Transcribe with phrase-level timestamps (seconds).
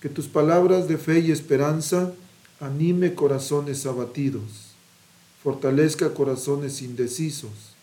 [0.00, 2.12] que tus palabras de fe y esperanza
[2.60, 4.72] anime corazones abatidos,
[5.42, 7.74] fortalezca corazones indecisos,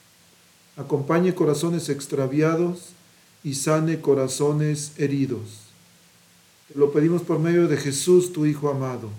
[0.78, 2.90] acompañe corazones extraviados
[3.44, 5.62] y sane corazones heridos.
[6.68, 9.10] Te lo pedimos por medio de Jesús, tu Hijo amado,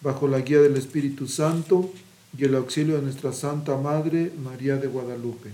[0.00, 1.90] bajo la guía del Espíritu Santo
[2.36, 5.50] y el auxilio de nuestra Santa Madre, María de Guadalupe.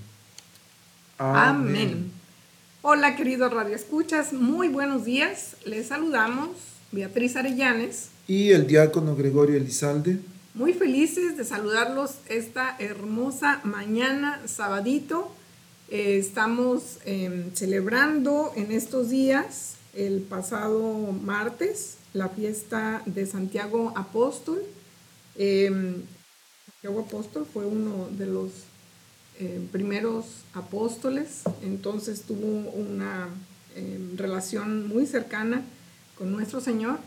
[1.18, 2.12] Amén.
[2.82, 5.56] Hola queridos radioescuchas, muy buenos días.
[5.66, 6.50] Les saludamos
[6.92, 10.18] Beatriz Arellanes y el diácono Gregorio Elizalde.
[10.54, 15.32] Muy felices de saludarlos esta hermosa mañana, sabadito.
[15.88, 24.60] Eh, estamos em, celebrando en estos días, el pasado martes, la fiesta de Santiago Apóstol.
[25.36, 26.02] Em,
[26.66, 28.50] Santiago Apóstol fue uno de los
[29.38, 33.28] em, primeros apóstoles, entonces tuvo una
[34.16, 35.62] relación muy cercana
[36.20, 36.98] con nuestro Señor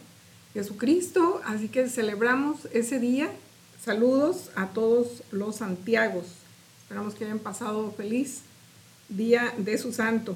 [0.55, 1.39] Jesucristo.
[1.45, 3.29] Así que celebramos ese día.
[3.79, 6.25] Saludos a todos los Santiagos.
[6.81, 8.41] Esperamos que hayan pasado feliz
[9.09, 10.35] día de su santo.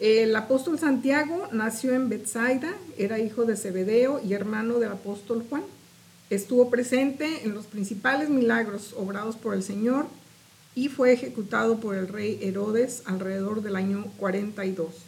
[0.00, 5.62] El apóstol Santiago nació en Bethsaida, era hijo de Zebedeo y hermano del apóstol Juan.
[6.28, 10.06] Estuvo presente en los principales milagros obrados por el Señor
[10.74, 15.07] y fue ejecutado por el rey Herodes alrededor del año 42.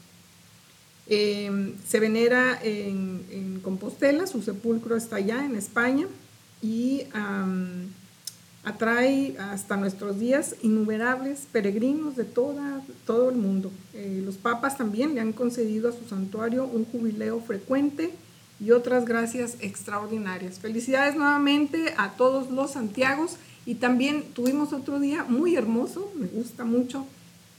[1.12, 6.06] Em, se venera en, Compostela, su sepulcro está allá en España
[6.62, 7.02] y
[8.64, 13.72] atrae hasta nuestros días innumerables peregrinos de toda, todo el mundo.
[13.92, 18.12] Eh, los papas también le han concedido a su santuario un jubileo frecuente
[18.60, 20.60] y otras gracias extraordinarias.
[20.60, 26.64] Felicidades nuevamente a todos los Santiagos y también tuvimos otro día muy hermoso, me gusta
[26.64, 27.04] mucho,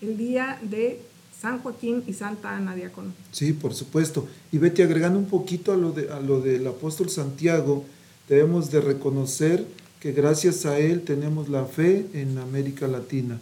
[0.01, 0.99] el día de
[1.41, 3.13] San Joaquín y Santa Ana Diácono.
[3.31, 4.27] Sí, por supuesto.
[4.51, 7.83] Y vete agregando un poquito a lo, de, a lo del apóstol Santiago,
[8.29, 9.65] debemos de reconocer
[9.99, 13.39] que gracias a él tenemos la fe en América Latina,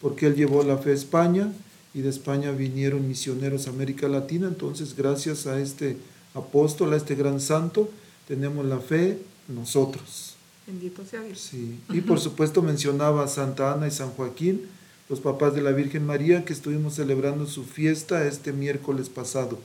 [0.00, 1.52] porque él llevó la fe a España
[1.92, 5.98] y de España vinieron misioneros a América Latina, entonces gracias a este
[6.34, 7.90] apóstol, a este gran santo,
[8.26, 9.18] tenemos la fe
[9.48, 10.36] nosotros.
[10.66, 11.38] Bendito sea Dios.
[11.38, 14.62] Sí, y por supuesto mencionaba Santa Ana y San Joaquín,
[15.12, 19.58] los papás de la Virgen María, que estuvimos celebrando su fiesta este miércoles pasado.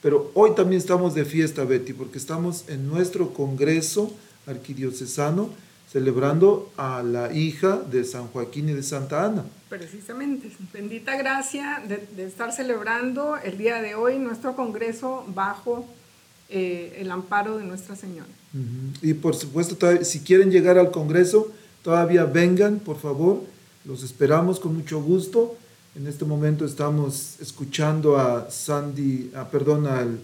[0.00, 4.14] Pero hoy también estamos de fiesta, Betty, porque estamos en nuestro Congreso
[4.46, 5.50] Arquidiocesano
[5.90, 9.44] celebrando a la hija de San Joaquín y de Santa Ana.
[9.68, 15.84] Precisamente, bendita gracia de, estar celebrando el día de hoy nuestro Congreso bajo
[16.48, 18.30] eh, el amparo de Nuestra Señora.
[19.02, 21.50] Y por supuesto, si quieren llegar al Congreso,
[21.82, 23.50] todavía vengan, por favor
[23.84, 25.56] los esperamos con mucho gusto.
[25.94, 30.20] En este momento estamos escuchando a Sandy, a, perdón, al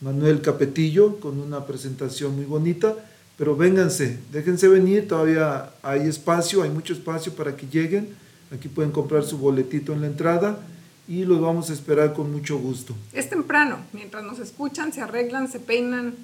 [0.00, 2.94] Manuel Capetillo con una presentación muy bonita.
[3.38, 8.14] Pero vénganse, déjense venir, todavía hay espacio, hay mucho espacio para que lleguen.
[8.52, 10.60] Aquí pueden comprar su boletito en la entrada
[11.08, 12.94] y los vamos a esperar con mucho gusto.
[13.12, 16.14] Es temprano, mientras nos escuchan, se arreglan, se peinan,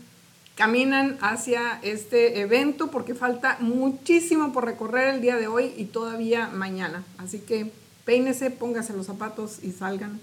[0.58, 6.49] caminan hacia este evento porque falta muchísimo por recorrer el día de hoy y todavía
[6.49, 7.05] mañana.
[7.16, 7.70] Así que
[8.05, 10.19] peínese, póngase los zapatos y salgan.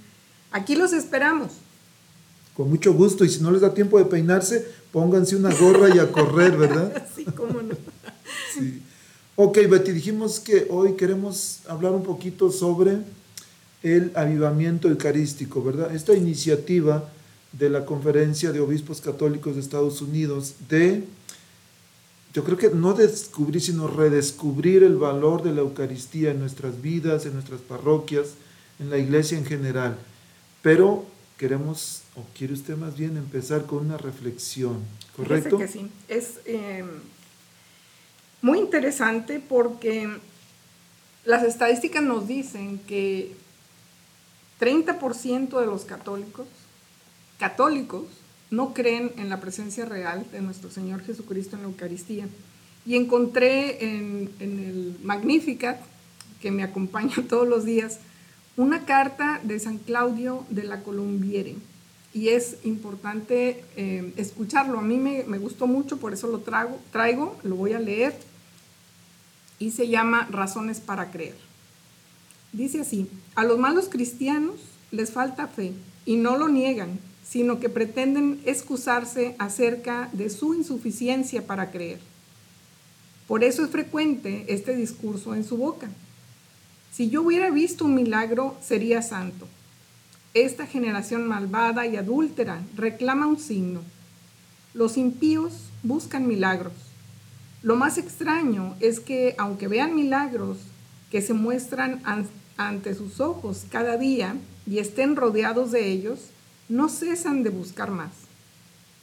[0.51, 1.53] Aquí los esperamos.
[2.53, 5.99] Con mucho gusto y si no les da tiempo de peinarse, pónganse una gorra y
[5.99, 7.07] a correr, ¿verdad?
[7.15, 7.73] sí, cómo no.
[8.53, 8.81] Sí.
[9.37, 12.97] Ok, Betty, dijimos que hoy queremos hablar un poquito sobre
[13.83, 15.95] el avivamiento eucarístico, ¿verdad?
[15.95, 17.09] Esta iniciativa
[17.57, 21.03] de la Conferencia de Obispos Católicos de Estados Unidos de,
[22.33, 27.25] yo creo que no descubrir, sino redescubrir el valor de la Eucaristía en nuestras vidas,
[27.25, 28.31] en nuestras parroquias,
[28.79, 29.97] en la iglesia en general.
[30.61, 31.05] Pero
[31.37, 34.79] queremos, o quiere usted más bien, empezar con una reflexión,
[35.15, 35.57] ¿correcto?
[35.57, 35.89] que sí.
[36.09, 36.87] Es em,
[38.41, 40.09] muy interesante porque
[41.23, 43.33] las estadísticas nos dicen que
[44.59, 46.47] 30% de los católicos
[47.39, 48.05] católicos
[48.51, 52.27] no creen en la presencia real de nuestro Señor Jesucristo en la Eucaristía.
[52.85, 55.79] Y encontré en, el Magnificat,
[56.41, 57.99] que me acompaña todos los días,
[58.57, 61.55] una carta de San Claudio de la Columbiere.
[62.13, 64.79] Y es importante eh, escucharlo.
[64.79, 68.17] A mí me, gustó mucho, por eso lo traigo, lo voy a leer.
[69.59, 71.35] Y se llama Razones para creer.
[72.53, 74.55] Dice así, a los malos cristianos
[74.91, 75.73] les falta fe
[76.05, 81.99] y no lo niegan, sino que pretenden excusarse acerca de su insuficiencia para creer.
[83.27, 85.89] Por eso es frecuente este discurso en su boca.
[86.91, 89.47] Si yo hubiera visto un milagro, sería santo.
[90.33, 93.81] Esta generación malvada y adúltera reclama un signo.
[94.73, 96.73] Los impíos buscan milagros.
[97.63, 100.57] Lo más extraño es que, aunque vean milagros
[101.09, 102.01] que se muestran
[102.57, 104.35] ante sus ojos cada día
[104.67, 106.19] y estén rodeados de ellos,
[106.69, 108.11] no cesan de buscar más.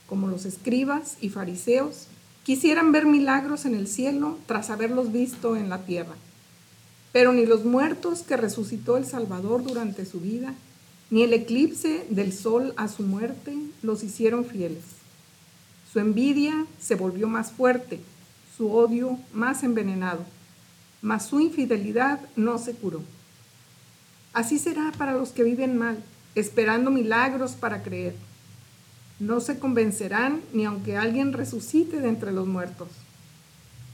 [0.07, 2.09] Como los escribas y fariseos,
[2.43, 6.15] quisieran ver milagros en el cielo tras haberlos visto en la tierra.
[7.13, 10.55] Pero ni los muertos que resucitó el Salvador durante su vida,
[11.11, 14.85] ni el eclipse del sol a su muerte los hicieron fieles.
[15.93, 18.01] Su envidia se volvió más fuerte,
[18.57, 20.25] su odio más envenenado,
[21.03, 23.03] mas su infidelidad no se curó.
[24.33, 26.03] Así será para los que viven mal
[26.35, 28.15] esperando milagros para creer.
[29.21, 32.89] No se convencerán ni aunque alguien resucite de entre los muertos.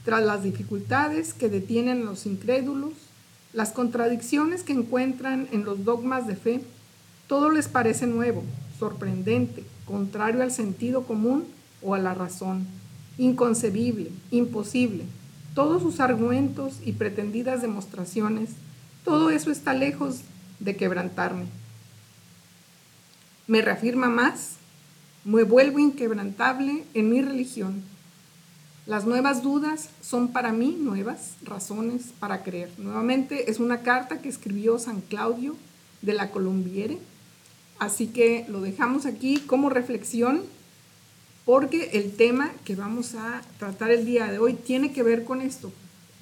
[0.04, 2.92] Tras las dificultades que detienen a los incrédulos,
[3.52, 6.62] las contradicciones que encuentran en los dogmas de fe,
[7.26, 8.42] todo les parece nuevo,
[8.78, 11.44] sorprendente, contrario al sentido común
[11.82, 12.66] o a la razón,
[13.18, 15.04] inconcebible, imposible.
[15.54, 18.50] Todos sus argumentos y pretendidas demostraciones,
[19.04, 20.20] todo eso está lejos
[20.60, 21.46] de quebrantarme
[23.48, 24.52] me reafirma más,
[25.24, 27.82] me vuelvo inquebrantable en mi religión.
[28.86, 32.70] Las nuevas dudas son para mí nuevas razones para creer.
[32.78, 35.56] Nuevamente es una carta que escribió San Claudio
[36.02, 36.98] de la Colombiere,
[37.78, 40.42] así que lo dejamos aquí como reflexión
[41.44, 45.40] porque el tema que vamos a tratar el día de hoy tiene que ver con
[45.40, 45.72] esto,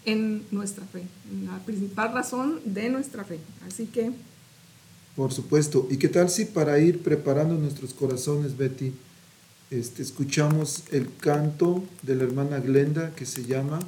[0.05, 1.03] en nuestra fe,
[1.45, 3.41] la principal razón de nuestra fe.
[3.67, 4.13] Así que
[5.17, 5.89] por supuesto.
[5.91, 8.93] ¿Y qué tal si para ir preparando nuestros corazones, Betty,
[9.71, 13.81] este, escuchamos el canto de la hermana Glenda que se llama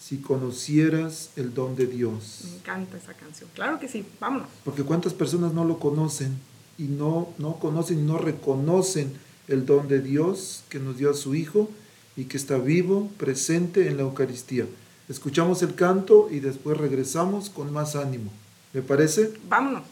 [0.00, 2.40] Si conocieras el don de Dios?
[2.44, 3.48] Me encanta esa canción.
[3.54, 4.48] Claro que sí, vámonos.
[4.64, 6.32] Porque cuántas personas no lo conocen
[6.78, 9.12] y no, no conocen y no reconocen
[9.48, 11.68] el don de Dios que nos dio a su Hijo
[12.16, 14.66] y que está vivo, presente en la Eucaristía.
[15.08, 18.30] Escuchamos el canto y después regresamos con más ánimo.
[18.72, 19.34] ¿Me parece?
[19.48, 19.82] Vámonos.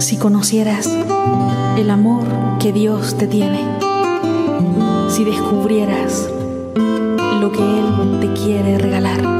[0.00, 0.88] Si conocieras
[1.76, 2.24] el amor
[2.58, 3.60] que Dios te tiene,
[5.10, 6.26] si descubrieras
[7.38, 9.39] lo que Él te quiere regalar.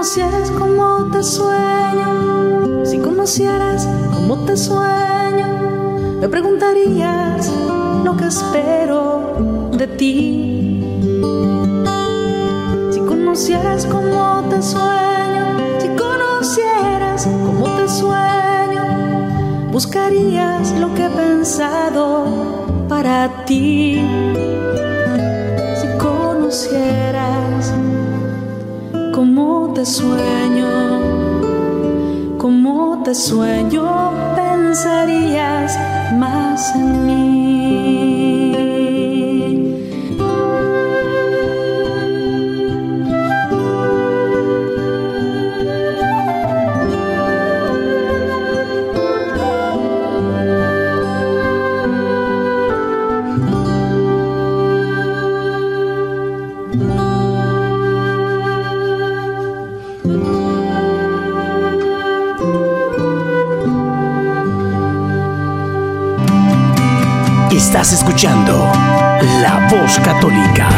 [0.00, 5.46] conocieras cómo te sueño, si conocieras cómo te sueño,
[6.18, 7.52] me preguntarías
[8.02, 11.02] lo que espero de ti.
[12.90, 22.24] Si conocieras cómo te sueño, si conocieras cómo te sueño, buscarías lo que he pensado
[22.88, 24.00] para ti.
[29.80, 30.68] Te sueño,
[32.36, 35.78] cómo te sueño, pensarías
[36.18, 37.39] más en mí.
[67.70, 70.68] Estás escuchando La Voz Católica.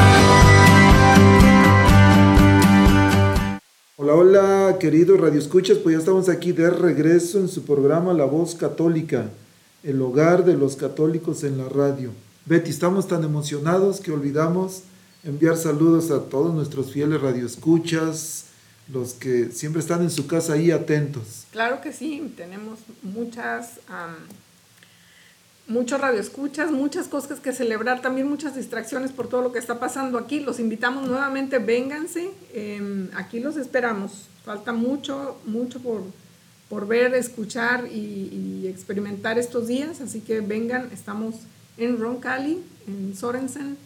[3.96, 8.54] Hola, hola, queridos radioescuchas, pues ya estamos aquí de regreso en su programa La Voz
[8.54, 9.30] Católica,
[9.82, 12.11] el hogar de los católicos en la radio.
[12.44, 14.82] Betty, estamos tan emocionados que olvidamos
[15.25, 18.49] enviar saludos a todos nuestros fieles radioescuchas,
[18.92, 21.46] los que siempre están en su casa ahí atentos.
[21.52, 23.80] Claro que sí, tenemos muchas,
[25.69, 30.19] muchos radioescuchas, muchas cosas que celebrar, también muchas distracciones por todo lo que está pasando
[30.19, 30.40] aquí.
[30.40, 34.28] Los invitamos nuevamente, vénganse, em, aquí los esperamos.
[34.45, 36.02] Falta mucho, mucho por,
[36.69, 41.37] por ver, escuchar y, y experimentar estos días, así que vengan, estamos
[41.78, 43.76] en Roncalli, en Sorensen,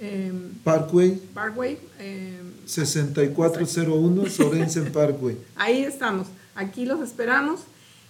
[0.00, 1.78] em, Parkway Parkway.
[2.00, 5.36] em, 6401 Sorensen Parkway.
[5.56, 7.60] Ahí estamos, aquí los esperamos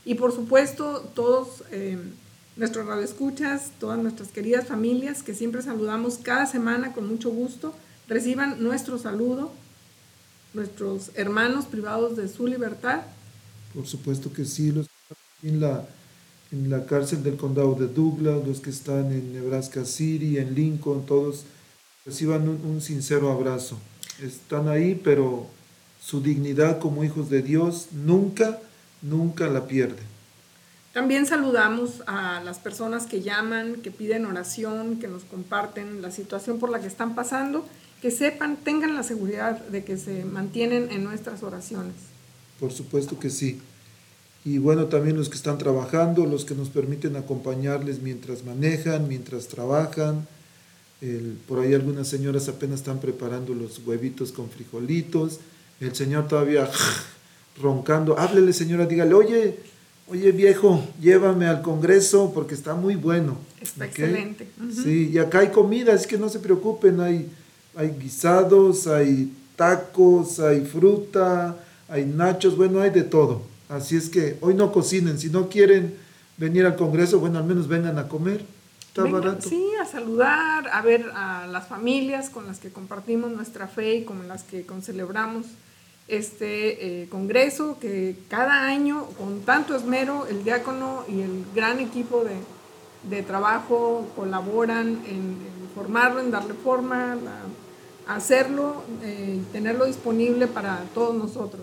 [0.06, 1.99] y por supuesto todos eh,
[2.56, 7.75] nuestros radioescuchas, todas nuestras queridas familias que siempre saludamos cada semana con mucho gusto,
[8.08, 9.52] reciban nuestro saludo,
[10.52, 13.02] nuestros hermanos privados de su libertad.
[13.75, 14.87] Por supuesto que sí, los
[15.40, 15.84] que en la,
[16.52, 21.04] en la cárcel del condado de Douglas, los que están en Nebraska City, en Lincoln,
[21.06, 21.44] todos
[22.06, 23.78] reciban un, un sincero abrazo.
[24.23, 25.49] Están ahí, pero
[26.00, 28.61] su dignidad como hijos de Dios nunca,
[29.02, 30.13] nunca la pierden.
[30.94, 36.60] También saludamos a las personas que llaman, que piden oración, que nos comparten la situación
[36.60, 37.66] por la que están pasando,
[38.00, 41.94] que sepan, tengan la seguridad de que se mantienen en nuestras oraciones.
[42.60, 43.60] Por supuesto que sí.
[44.44, 49.48] Y bueno, también los que están trabajando, los que nos permiten acompañarles mientras manejan, mientras
[49.48, 50.28] trabajan.
[51.48, 55.40] Por ahí algunas señoras apenas están preparando los huevitos con frijolitos.
[55.80, 56.70] El señor todavía
[57.60, 58.16] roncando.
[58.16, 59.58] Háblele, señora, dígale, oye,
[60.08, 63.38] oye viejo, llévame al Congreso porque está muy bueno.
[63.61, 64.49] Está excelente.
[64.70, 67.30] Sí, y acá hay comida, es que no se preocupen, hay,
[67.75, 71.56] hay guisados, hay tacos, hay fruta,
[71.88, 73.42] hay nachos, bueno, hay de todo.
[73.68, 75.94] Así es que hoy no cocinen, si no quieren
[76.37, 78.44] venir al Congreso, bueno, al menos vengan a comer,
[78.88, 79.49] está barato.
[79.49, 84.04] Sí, a saludar, a ver a las familias con las que compartimos nuestra fe y
[84.04, 85.46] con las que concelebramos
[86.08, 92.25] este eh, congreso que cada año con tanto esmero el diácono y el gran equipo
[92.25, 92.37] de,
[93.08, 97.16] de trabajo colaboran en, en formarlo, en darle forma,
[98.06, 101.62] hacerlo eh, tenerlo disponible para todos nosotros.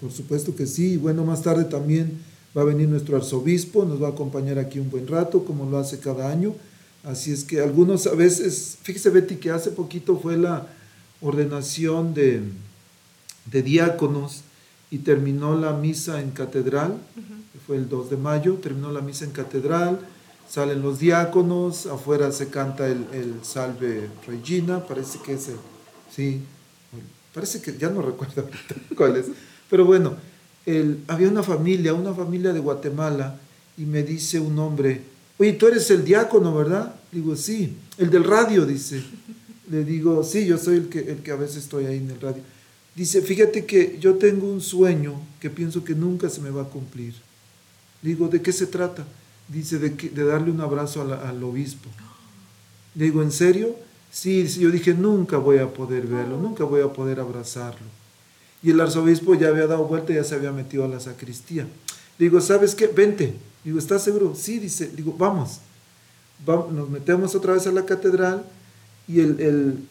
[0.00, 0.96] Por supuesto que sí.
[0.96, 2.22] Bueno, más tarde también
[2.56, 5.78] va a venir nuestro arzobispo, nos va a acompañar aquí un buen rato, como lo
[5.78, 6.54] hace cada año.
[7.02, 10.66] Así es que algunos a veces, fíjese Betty que hace poquito fue la,
[11.20, 12.40] ordenación de,
[13.46, 14.42] de diáconos
[14.90, 16.98] y terminó la misa en catedral,
[17.52, 20.00] que fue el 2 de mayo, terminó la misa en catedral,
[20.48, 25.56] salen los diáconos, afuera se canta el, el Salve Regina, parece que es el,
[26.10, 26.42] sí,
[27.32, 28.48] parece que ya no recuerdo
[28.96, 29.26] cuál es,
[29.68, 30.16] pero bueno,
[30.66, 33.38] el, había una familia, una familia de Guatemala,
[33.76, 35.00] y me dice un hombre,
[35.38, 36.94] oye, tú eres el diácono, ¿verdad?
[37.10, 39.02] Digo, sí, el del radio, dice.
[39.70, 42.20] Le digo, sí, yo soy el que, el que a veces estoy ahí en el
[42.20, 42.42] radio.
[42.94, 46.68] Dice, fíjate que yo tengo un sueño que pienso que nunca se me va a
[46.68, 47.14] cumplir.
[48.02, 49.06] Digo, ¿de qué se trata?
[49.48, 51.88] Dice, de, de darle un abrazo al obispo.
[52.94, 53.76] Le digo, ¿en serio?
[54.10, 57.86] Sí, yo dije, nunca voy a poder verlo, nunca voy a poder abrazarlo.
[58.62, 61.62] Y el arzobispo ya había dado vuelta ya se había metido a la sacristía.
[62.18, 62.88] Le digo, ¿sabes qué?
[62.88, 63.34] Vente.
[63.64, 64.34] Digo, ¿estás seguro?
[64.34, 65.60] Sí, dice, digo, vamos.
[66.46, 68.44] Nos metemos otra vez a la catedral
[69.06, 69.88] y el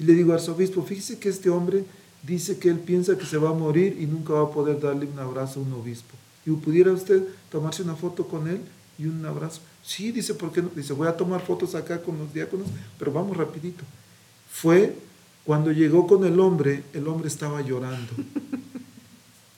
[0.00, 1.84] Y le digo, arzobispo, fíjese que este hombre
[2.22, 5.04] dice que él piensa que se va a morir y nunca va a poder darle
[5.04, 6.14] un abrazo a un obispo.
[6.42, 8.62] Digo, ¿pudiera usted tomarse una foto con él
[8.98, 9.60] y un abrazo?
[9.84, 10.70] Sí, dice, ¿por qué no?
[10.74, 12.66] Dice, voy a tomar fotos acá con los diáconos,
[12.98, 13.84] pero vamos rapidito.
[14.50, 14.94] Fue
[15.44, 18.10] cuando llegó con el hombre, el hombre estaba llorando.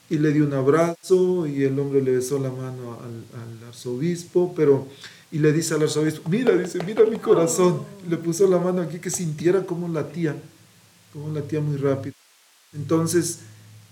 [0.09, 4.53] Y le dio un abrazo y el hombre le besó la mano al, al arzobispo,
[4.53, 4.87] pero
[5.33, 7.81] y le dice al arzobispo, mira, dice, mira mi corazón.
[8.07, 10.35] le puso la mano aquí que sintiera cómo latía,
[11.11, 12.13] cómo latía muy rápido.
[12.71, 13.39] Entonces,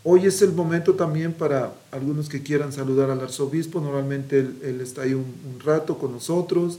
[0.04, 3.82] hoy es el momento también para algunos que quieran saludar al arzobispo.
[3.82, 6.78] Normalmente él, está ahí un, rato con nosotros,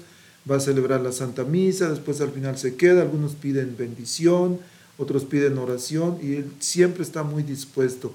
[0.49, 4.61] va a celebrar la Santa Misa, después al final se queda, algunos piden bendición,
[4.97, 8.15] otros piden oración y él siempre está muy dispuesto.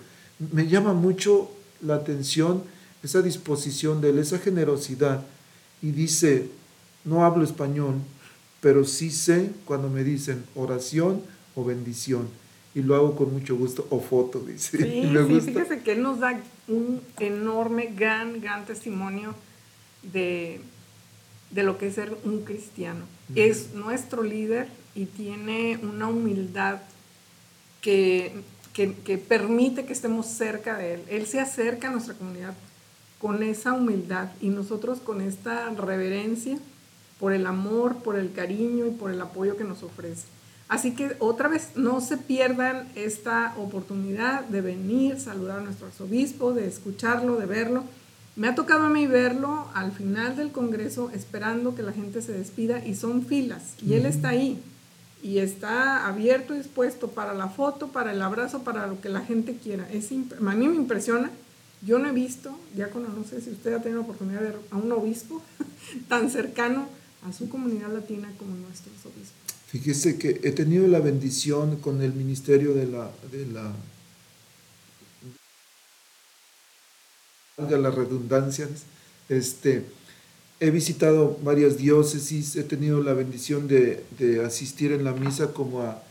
[0.53, 2.63] Me llama mucho la atención
[3.03, 5.25] esa disposición de él, esa generosidad
[5.81, 6.49] y dice,
[7.05, 7.95] no hablo español,
[8.61, 11.21] pero sí sé cuando me dicen oración
[11.55, 12.27] o bendición.
[12.75, 14.77] Y lo hago con mucho gusto, o foto, dice.
[14.77, 15.09] Sí,
[15.41, 19.33] sí fíjese que él nos da un enorme, gran, gran testimonio
[20.03, 20.61] de,
[21.51, 23.05] de lo que es ser un cristiano.
[23.35, 26.79] Es nuestro líder y tiene una humildad
[27.81, 28.33] que,
[28.73, 31.03] que, que permite que estemos cerca de él.
[31.09, 32.53] Él se acerca a nuestra comunidad
[33.19, 36.57] con esa humildad y nosotros con esta reverencia
[37.19, 40.25] por el amor, por el cariño y por el apoyo que nos ofrece.
[40.69, 46.53] Así que otra vez no se pierdan esta oportunidad de venir, saludar a nuestro arzobispo,
[46.53, 47.83] de escucharlo, de verlo.
[48.35, 52.33] Me ha tocado a mí verlo al final del Congreso esperando que la gente se
[52.33, 54.61] despida y son filas y él está ahí
[55.23, 59.21] y está abierto y dispuesto para la foto, para el abrazo, para lo que la
[59.21, 59.87] gente quiera.
[59.91, 61.31] Es, a mí me impresiona
[61.81, 64.59] yo no he visto, diácono, no sé si usted ha tenido la oportunidad de ver
[64.71, 65.41] a un obispo
[66.09, 66.89] tan cercano
[67.23, 69.47] a su comunidad latina como nuestros obispos.
[69.67, 73.73] Fíjese que he tenido la bendición con el ministerio de la, de la,
[77.67, 78.69] de las redundancias,
[79.29, 79.83] este,
[80.59, 85.81] he visitado varias diócesis, he tenido la bendición de, de asistir en la misa como
[85.81, 86.01] a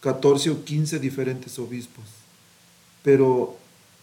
[0.00, 2.04] 14 o 15 diferentes obispos,
[3.02, 3.57] pero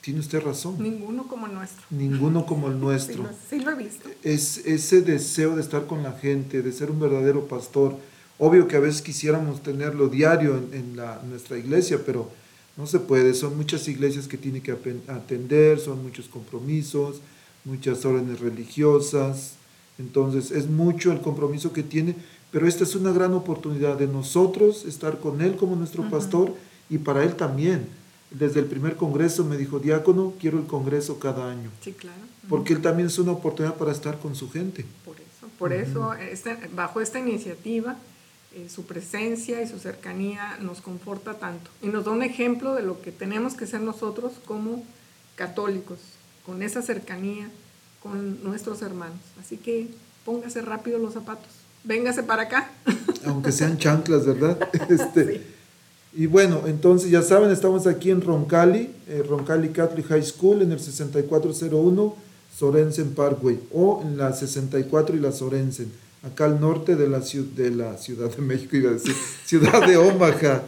[0.06, 0.76] tiene usted razón.
[0.78, 1.84] Ninguno como el nuestro.
[1.90, 3.28] Ninguno como el nuestro.
[3.50, 4.08] Sí, lo, he visto.
[4.22, 7.98] Es ese deseo de estar con la gente, de ser un verdadero pastor.
[8.38, 12.30] Obvio que a veces quisiéramos tenerlo diario en, la, nuestra iglesia, pero
[12.78, 13.34] no se puede.
[13.34, 17.22] Son muchas iglesias que tiene que atender, son muchos compromisos,
[17.64, 19.54] muchas órdenes religiosas.
[19.98, 22.16] Entonces es mucho el compromiso que tiene,
[22.52, 26.54] pero esta es una gran oportunidad de nosotros estar con Él como nuestro pastor
[26.92, 27.88] y para Él también
[28.38, 31.70] desde el primer congreso me dijo, diácono, quiero el congreso cada año.
[31.82, 32.20] Sí, claro.
[32.50, 34.86] Porque él también es una oportunidad para estar con su gente.
[35.04, 37.96] Por eso, por eso este, bajo esta iniciativa,
[38.54, 42.84] eh, su presencia y su cercanía nos conforta tanto y nos da un ejemplo de
[42.84, 44.84] lo que tenemos que ser nosotros como
[45.36, 46.00] católicos,
[46.46, 47.50] con esa cercanía
[48.02, 49.20] con nuestros hermanos.
[49.42, 49.88] Así que
[50.24, 51.52] póngase rápido los zapatos,
[51.84, 52.70] véngase para acá.
[53.26, 54.70] Aunque sean chanclas, ¿verdad?
[54.90, 55.55] Este, sí.
[56.18, 60.72] Y bueno, entonces ya saben, estamos aquí en Roncalli, eh, Roncalli Catholic High School, en
[60.72, 62.16] el 6401
[62.58, 65.92] Sorensen Parkway, o en la 64 y la Sorensen,
[66.24, 69.14] acá al norte de la, de la Ciudad de México, iba a decir,
[69.46, 70.64] Ciudad de Omaha.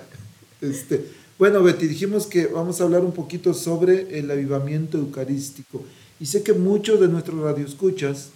[0.60, 1.06] Este,
[1.40, 5.82] bueno, Betty, dijimos que vamos a hablar un poquito sobre el avivamiento eucarístico.
[6.20, 8.32] Y sé que muchos de nuestros radioescuchas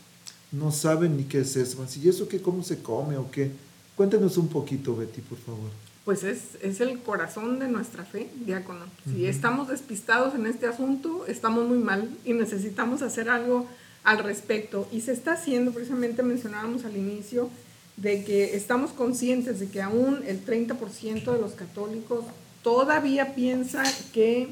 [0.54, 1.86] no saben ni qué es eso.
[2.02, 3.52] ¿Y eso qué, cómo se come o qué?
[3.98, 8.86] Cuéntenos un poquito, Betty, por favor pues es, es, el corazón de nuestra fe, diácono.
[9.06, 13.68] Si estamos despistados en este asunto, estamos muy mal y necesitamos hacer algo
[14.04, 14.88] al respecto.
[14.92, 17.50] Y se está haciendo, precisamente mencionábamos al inicio,
[17.98, 22.26] de que estamos conscientes de que aún el 30% de los católicos
[22.64, 23.84] todavía piensa
[24.14, 24.50] que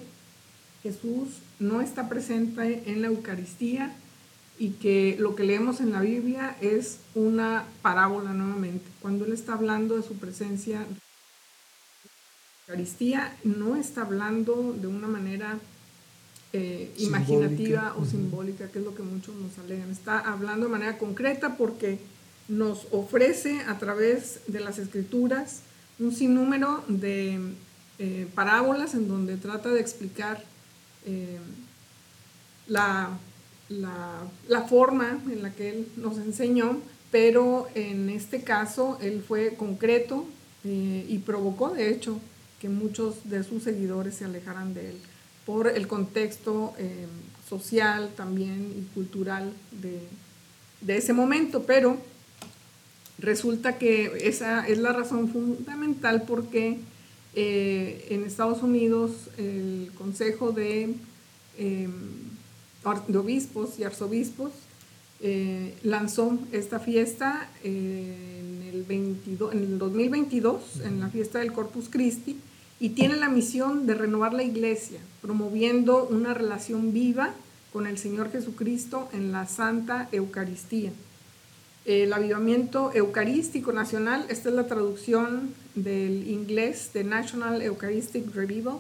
[0.84, 3.96] Jesús no está presente en la Eucaristía
[4.58, 8.86] y que lo que leemos en la Biblia es una parábola nuevamente.
[9.02, 10.86] Cuando Él está hablando de su presencia,
[12.70, 15.58] Eucaristía no está hablando de una manera
[16.54, 19.90] eh, imaginativa o simbólica, que es lo que muchos nos alegan.
[19.90, 21.98] Está hablando de manera concreta porque
[22.48, 25.62] nos ofrece a través de las escrituras
[25.98, 27.40] un sinnúmero de
[27.98, 30.44] eh, parábolas en donde trata de explicar
[31.08, 31.40] eh,
[32.68, 33.18] la,
[33.70, 36.78] la, forma en la que él nos enseñó,
[37.10, 40.28] pero en este caso él fue concreto
[40.64, 42.20] y provocó de hecho
[42.60, 44.98] que muchos de sus seguidores se alejaran de él
[45.46, 46.74] por el contexto
[47.48, 50.00] social también y cultural de,
[50.82, 51.98] de ese momento, pero
[53.22, 56.78] Resulta que esa es la razón fundamental porque
[57.36, 60.96] eh, en Estados Unidos el Consejo de,
[61.58, 61.92] em,
[62.86, 64.52] Obispos y Arzobispos
[65.22, 72.38] eh, lanzó esta fiesta en, el en el 2022, en la fiesta del Corpus Christi,
[72.80, 77.34] y tiene la misión de renovar la iglesia, promoviendo una relación viva
[77.74, 80.92] con el Señor Jesucristo en la Santa Eucaristía
[81.90, 88.78] el avivamiento eucarístico nacional, esta es la traducción del inglés de National Eucharistic Revival.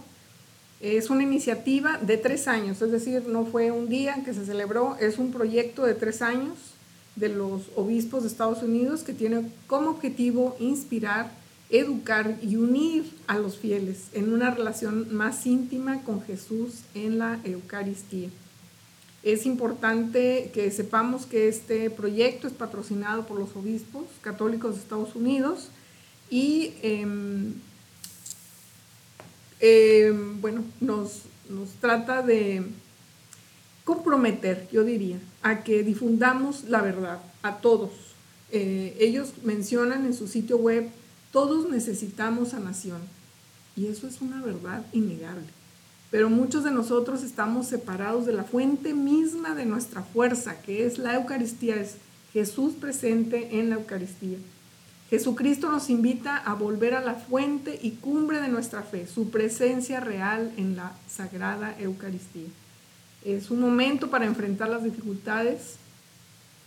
[0.80, 4.96] Es una iniciativa de tres años, es decir, no fue un día que se celebró,
[5.00, 6.56] es un proyecto de tres años
[7.16, 11.32] de los obispos de Estados Unidos que tiene como objetivo inspirar,
[11.70, 17.40] educar y unir a los fieles en una relación más íntima con Jesús en la
[17.44, 18.30] Eucaristía.
[19.22, 25.14] Es importante que sepamos que este proyecto es patrocinado por los obispos católicos de Estados
[25.16, 25.70] Unidos
[26.30, 27.54] y em,
[29.60, 31.24] em, bueno, nos,
[31.82, 32.64] trata de
[33.84, 37.92] comprometer, yo diría, a que difundamos la verdad a todos.
[38.52, 40.90] Eh, ellos mencionan en su sitio web,
[41.32, 43.02] todos necesitamos sanación.
[43.76, 45.48] Y eso es una verdad innegable
[46.12, 50.98] pero muchos de nosotros estamos separados de la fuente misma de nuestra fuerza, que es
[50.98, 51.98] la Eucaristía, es
[52.34, 54.38] Jesús presente en la Eucaristía.
[55.10, 60.00] Jesucristo nos invita a volver a la fuente y cumbre de nuestra fe, su presencia
[60.00, 62.48] real en la Sagrada Eucaristía.
[63.24, 65.76] Es un momento para enfrentar las dificultades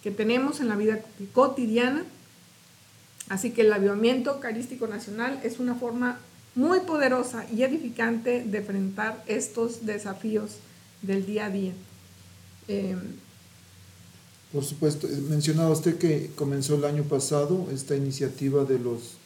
[0.02, 1.00] que tenemos en la vida
[1.32, 2.04] cotidiana,
[3.28, 6.18] así que el avivamiento eucarístico nacional es una forma
[6.54, 10.56] muy poderosa y edificante de enfrentar estos desafíos
[11.00, 11.72] del día a día.
[12.68, 13.00] Em,
[14.52, 19.16] Por supuesto, eh, mencionaba usted que comenzó el año pasado esta iniciativa de, los,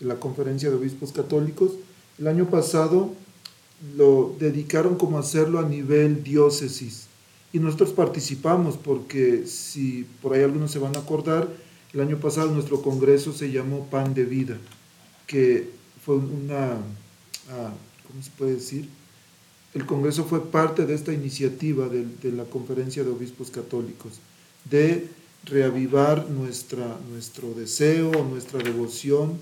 [0.00, 1.72] de la Conferencia de Obispos Católicos.
[2.18, 3.14] El año pasado
[3.96, 7.06] lo dedicaron como hacerlo a nivel diócesis
[7.52, 11.48] y nosotros participamos porque si por ahí algunos se van a acordar,
[11.92, 14.56] el año pasado nuestro congreso se llamó Pan de Vida,
[15.26, 15.70] que
[16.04, 16.78] fue una,
[17.50, 17.72] ah,
[18.06, 18.88] ¿cómo se puede decir?
[19.74, 24.20] El Congreso fue parte de esta iniciativa de, la Conferencia de Obispos Católicos,
[24.68, 25.08] de
[25.44, 29.38] reavivar nuestra, nuestro deseo, nuestra devoción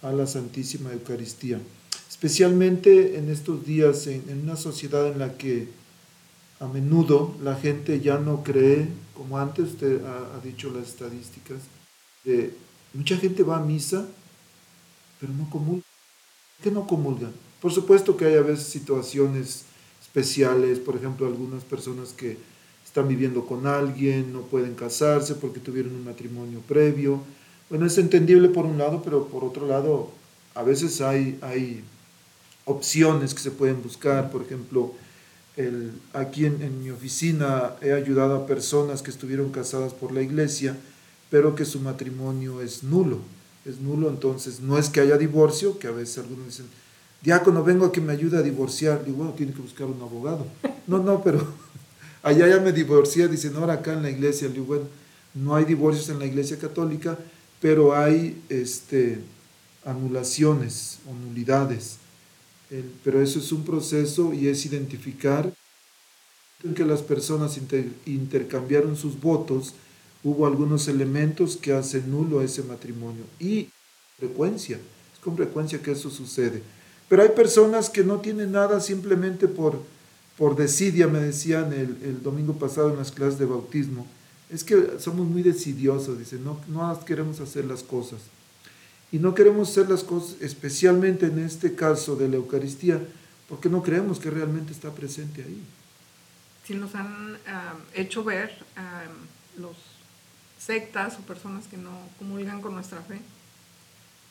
[0.00, 1.60] a la Santísima Eucaristía.
[2.08, 5.68] Especialmente en estos días, en, una sociedad en la que
[6.60, 11.58] a menudo la gente ya no cree, como antes usted ha dicho las estadísticas,
[12.92, 14.06] mucha gente va a misa,
[15.20, 15.82] pero no común
[16.62, 17.32] que no comulgan.
[17.60, 19.64] Por supuesto que hay a veces situaciones
[20.00, 22.38] especiales, por ejemplo, algunas personas que
[22.84, 27.20] están viviendo con alguien, no pueden casarse porque tuvieron un matrimonio previo.
[27.68, 30.10] Bueno, es entendible por un lado, pero por otro lado,
[30.54, 31.82] a veces hay, hay
[32.64, 34.30] opciones que se pueden buscar.
[34.30, 34.92] Por ejemplo,
[35.56, 40.76] el, aquí en mi oficina he ayudado a personas que estuvieron casadas por la iglesia,
[41.34, 43.18] pero que su matrimonio es nulo
[43.64, 46.66] es nulo, entonces no es que haya divorcio, que a veces algunos dicen,
[47.22, 49.04] diácono, vengo a que me ayude a divorciar.
[49.04, 50.46] Digo, bueno, tiene que buscar un abogado.
[50.86, 51.44] No, no, pero
[52.22, 54.48] allá ya me divorcié, dicen, ahora acá en la iglesia.
[54.48, 54.84] Digo, bueno,
[55.32, 57.18] no hay divorcios en la iglesia católica,
[57.60, 59.20] pero hay este,
[59.84, 61.96] anulaciones o nulidades.
[63.02, 65.50] pero eso es un proceso y es identificar
[66.62, 67.58] en que las personas
[68.04, 69.74] intercambiaron sus votos
[70.24, 73.24] hubo algunos elementos que hacen nulo ese matrimonio.
[73.38, 73.68] Y
[74.18, 76.62] frecuencia, es con frecuencia que eso sucede.
[77.08, 79.82] Pero hay personas que no tienen nada simplemente por,
[80.38, 84.06] por desidia, me decían el, el domingo pasado en las clases de bautismo.
[84.50, 88.20] es que somos muy decidiosos, dice, no, no queremos hacer las cosas.
[89.12, 93.00] Y no queremos hacer las cosas, especialmente en este caso de la Eucaristía,
[93.48, 95.62] porque no creemos que realmente está presente ahí.
[96.66, 97.36] Si nos han
[97.92, 98.50] hecho ver
[99.58, 99.93] los
[100.64, 103.20] sectas o personas que no comulgan con nuestra fe,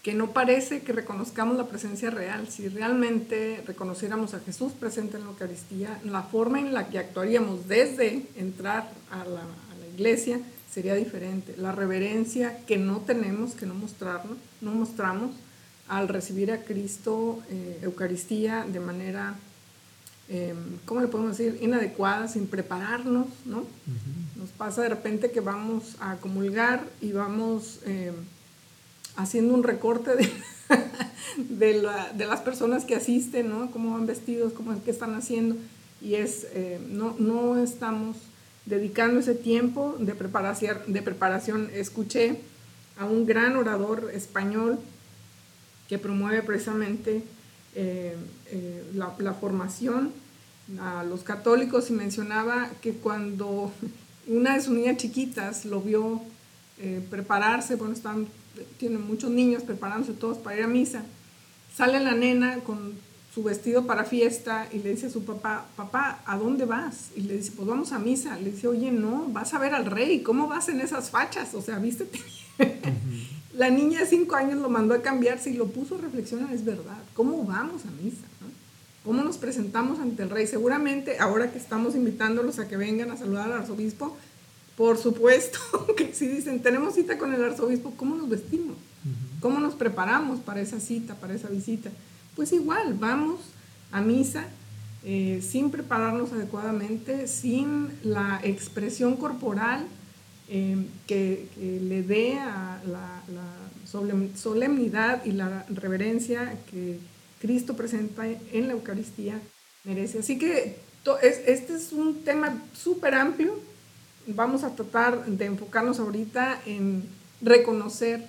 [0.01, 2.49] que no parece que reconozcamos la presencia real.
[2.49, 7.67] Si realmente reconociéramos a Jesús presente en la Eucaristía, la forma en la que actuaríamos
[7.67, 9.41] desde entrar a la,
[9.93, 10.39] iglesia
[10.71, 11.53] sería diferente.
[11.55, 15.29] La reverencia que no tenemos, que no mostrarnos, no mostramos
[15.87, 19.35] al recibir a Cristo eh, Eucaristía de manera,
[20.29, 20.53] eh,
[20.85, 23.65] ¿cómo le podemos decir?, inadecuada, sin prepararnos, ¿no?
[24.35, 28.13] Nos pasa de repente que vamos a comulgar y vamos em,
[29.15, 30.29] haciendo un recorte de,
[32.15, 33.69] de, las personas que asisten, ¿no?
[33.71, 35.55] Cómo van vestidos, cómo, qué están haciendo,
[36.01, 38.17] y es, eh, no, no estamos
[38.65, 41.69] dedicando ese tiempo de preparación, de preparación.
[41.73, 42.37] Escuché
[42.97, 44.79] a un gran orador español
[45.89, 47.23] que promueve precisamente
[47.75, 48.15] eh,
[48.47, 50.11] eh, la, formación
[50.79, 53.71] a los católicos y mencionaba que cuando
[54.27, 56.21] una de sus niñas chiquitas lo vio
[56.79, 58.27] eh, prepararse, bueno, están,
[58.77, 61.03] tienen muchos niños preparándose todos para ir a misa,
[61.75, 62.93] sale la nena con
[63.33, 67.09] su vestido para fiesta y le dice a su papá, papá, ¿a dónde vas?
[67.15, 68.37] Y le dice, pues vamos a misa.
[68.37, 71.55] Le dice, oye, no, vas a ver al rey, ¿cómo vas en esas fachas?
[71.55, 72.19] O sea, vístete
[73.53, 76.65] La niña de cinco años lo mandó a cambiarse y lo puso a reflexionar, es
[76.65, 78.25] verdad, ¿cómo vamos a misa?
[79.03, 80.47] ¿Cómo nos presentamos ante el rey?
[80.47, 84.17] Seguramente, ahora que estamos invitándolos a que vengan a saludar al arzobispo,
[84.77, 85.59] por supuesto
[85.97, 88.77] que si dicen, tenemos cita con el arzobispo, ¿cómo nos vestimos?
[89.41, 91.91] ¿Cómo nos preparamos para esa cita, para esa visita?
[92.35, 93.39] pues igual, vamos
[93.91, 94.45] a misa
[95.03, 99.85] eh, sin prepararnos adecuadamente, sin la expresión corporal
[100.49, 103.21] eh, que, le dé a la,
[104.35, 106.97] solemnidad y la reverencia que
[107.39, 109.39] Cristo presenta en la Eucaristía
[109.83, 110.19] merece.
[110.19, 110.77] Así que
[111.21, 113.59] este es un tema súper amplio.
[114.27, 117.03] Vamos a tratar de enfocarnos ahorita en
[117.41, 118.25] reconocer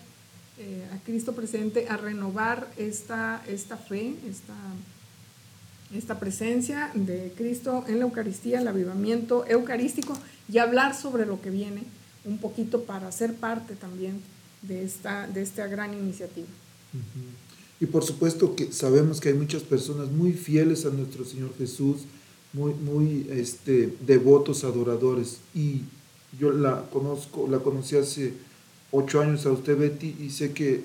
[0.58, 4.54] eh, a Cristo presente, a renovar esta, esta fe, esta,
[5.96, 10.16] esta presencia de Cristo en la Eucaristía, el avivamiento eucarístico
[10.48, 11.82] y hablar sobre lo que viene
[12.24, 14.20] un poquito para ser parte también
[14.62, 16.46] de esta, de esta gran iniciativa.
[17.80, 22.02] Y por supuesto que sabemos que hay muchas personas muy fieles a nuestro Señor Jesús,
[22.52, 25.38] muy, muy este, devotos, adoradores.
[25.54, 25.82] Y
[26.38, 28.32] yo la conozco, la conocí hace
[28.90, 30.84] ocho años a usted, Betty, y sé que,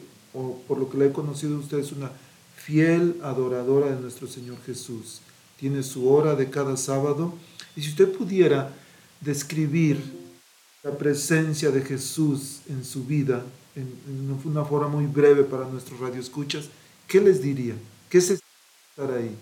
[0.68, 2.12] por lo que le he conocido, usted es una
[2.56, 5.22] fiel adoradora de nuestro Señor Jesús.
[5.60, 7.34] Tiene su hora de cada sábado.
[7.76, 8.74] Y si usted pudiera
[9.22, 10.02] describir
[10.84, 13.44] la presencia de Jesús en su vida,
[13.76, 16.70] en, una forma muy breve para nuestros radioescuchas,
[17.08, 17.76] ¿qué les diría?
[18.10, 19.36] ¿Qué se estar ahí?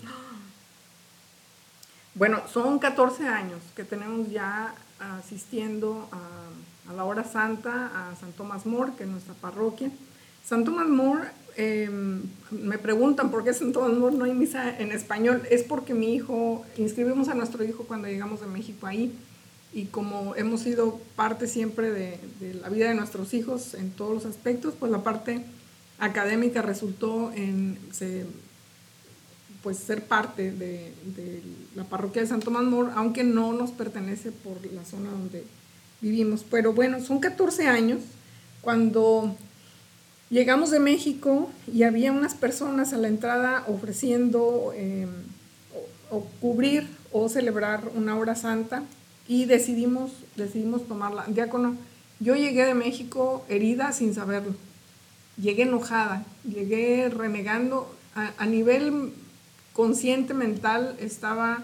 [2.16, 8.66] Bueno, son 14 años que tenemos ya asistiendo a la hora santa a San Tomás
[8.66, 9.92] More, que es nuestra parroquia.
[10.44, 14.92] San Tomás More, em, me preguntan por qué San Tomás More no hay misa en
[14.92, 15.44] español.
[15.52, 19.14] Es porque mi hijo, inscribimos a nuestro hijo cuando llegamos de México ahí.
[19.74, 22.20] Y como hemos sido parte siempre de,
[22.62, 25.44] la vida de nuestros hijos en todos los aspectos, pues la parte
[26.00, 27.78] académica resultó en
[29.64, 30.94] pues ser parte de,
[31.76, 35.44] la parroquia de San Tomás More, aunque no nos pertenece por la zona donde
[36.02, 36.46] vivimos.
[36.50, 38.00] Pero bueno, son 14 años
[38.62, 39.36] cuando
[40.30, 45.10] llegamos de México y había unas personas a la entrada ofreciendo em,
[46.10, 48.84] o, cubrir o celebrar una hora santa
[49.28, 51.26] y decidimos, decidimos tomarla.
[51.28, 51.76] Diácono,
[52.20, 54.56] yo llegué de México herida sin saberlo.
[55.40, 57.94] Llegué enojada, llegué renegando.
[58.16, 59.14] a nivel
[59.74, 61.64] consciente mental estaba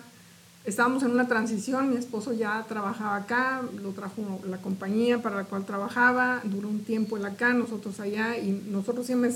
[0.66, 5.44] estábamos en una transición, mi esposo ya trabajaba acá, lo trajo la compañía para la
[5.44, 9.32] cual trabajaba, duró un tiempo él acá, nosotros allá, y nosotros siempre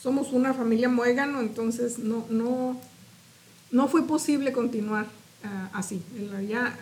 [0.00, 2.76] somos una familia muégano, entonces no, no,
[3.70, 5.06] no fue posible continuar
[5.44, 6.02] ah, así,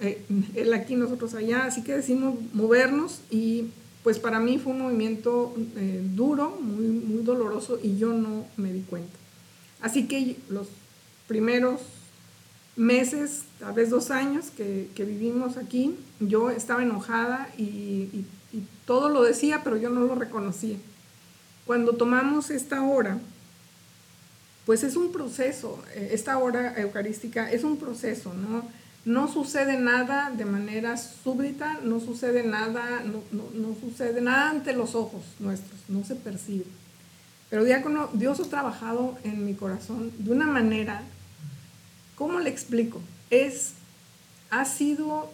[0.01, 3.67] eh, él aquí, nosotros allá, así que decidimos movernos y
[4.03, 8.73] pues para mí fue un movimiento eh, duro, muy, muy doloroso y yo no me
[8.73, 9.17] di cuenta.
[9.81, 10.69] Así que los
[11.29, 11.81] primeros
[12.77, 18.25] meses, tal vez dos años que, vivimos aquí, yo estaba enojada y,
[18.85, 20.77] todo lo decía, pero yo no lo reconocía.
[21.65, 23.19] Cuando tomamos esta hora,
[24.67, 28.63] pues es un proceso, eh, esta hora eucarística es un proceso, ¿no?
[29.05, 35.23] no sucede nada de manera súbita, no sucede nada, no, sucede nada ante los ojos
[35.41, 36.67] nuestros, no se percibe.
[37.51, 41.03] Pero diácono, Dios ha trabajado en mi corazón de una manera,
[42.15, 43.01] ¿cómo le explico?
[43.31, 43.73] Es,
[44.51, 45.31] ha sido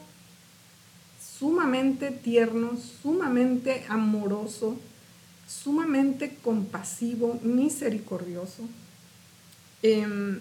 [1.39, 4.79] sumamente tierno, sumamente amoroso,
[5.47, 8.65] sumamente compasivo, misericordioso.
[9.83, 10.41] Em,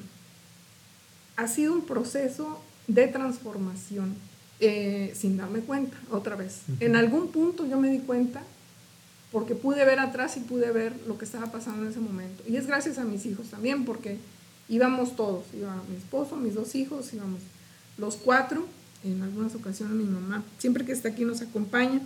[1.36, 4.16] ha sido un proceso de transformación
[4.60, 6.62] eh, sin darme cuenta, otra vez.
[6.80, 8.42] En algún punto yo me di cuenta
[9.32, 12.44] porque pude ver atrás y pude ver lo que estaba pasando en ese momento.
[12.48, 14.18] Y es gracias a mis hijos también, porque
[14.68, 17.42] íbamos todos, iba mi esposo, mis dos hijos, íbamos
[17.98, 18.66] los cuatro,
[19.04, 22.02] en algunas ocasiones mi mamá, siempre que está aquí nos acompaña.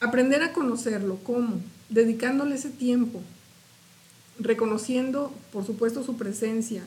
[0.00, 1.60] Aprender a conocerlo, ¿cómo?
[1.88, 3.22] Dedicándole ese tiempo,
[4.38, 6.82] reconociendo, por supuesto, su presencia,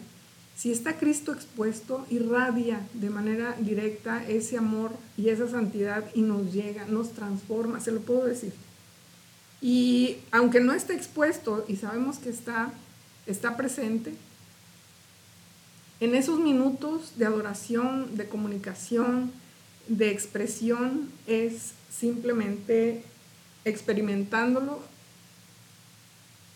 [0.57, 6.51] si está Cristo expuesto, irradia de manera directa ese amor y esa santidad y nos
[6.51, 8.53] llega, nos transforma, se lo puedo decir.
[9.61, 12.73] Y aunque no esté expuesto y sabemos que está,
[13.27, 14.15] está presente,
[15.99, 19.31] en esos minutos de adoración, de comunicación,
[19.87, 23.03] de expresión, es simplemente
[23.63, 24.79] experimentándolo,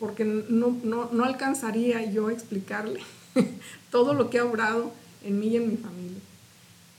[0.02, 3.00] porque no, no alcanzaría yo a explicarle
[3.92, 4.92] todo lo que ha obrado
[5.24, 6.20] en mí y en mi familia.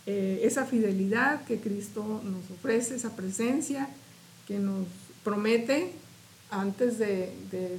[0.07, 3.88] Eh, esa fidelidad que Cristo nos ofrece, esa presencia
[4.47, 4.87] que nos
[5.25, 5.93] promete
[6.51, 7.33] antes de,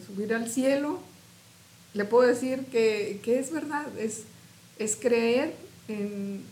[0.06, 1.00] subir al cielo,
[1.94, 4.24] le puedo decir que, es verdad, es,
[4.78, 5.56] es creer
[5.88, 6.44] en,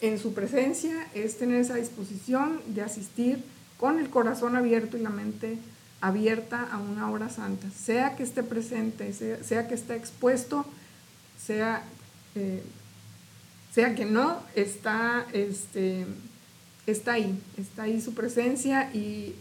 [0.00, 3.42] en, su presencia, es tener esa disposición de asistir
[3.76, 8.42] con el corazón abierto y la mente abierta a una hora santa, sea que esté
[8.42, 10.64] presente, sea, sea que esté expuesto
[11.44, 11.82] sea,
[12.34, 12.62] eh,
[13.72, 16.06] sea que no, está, este,
[16.86, 19.34] está ahí, está ahí su presencia y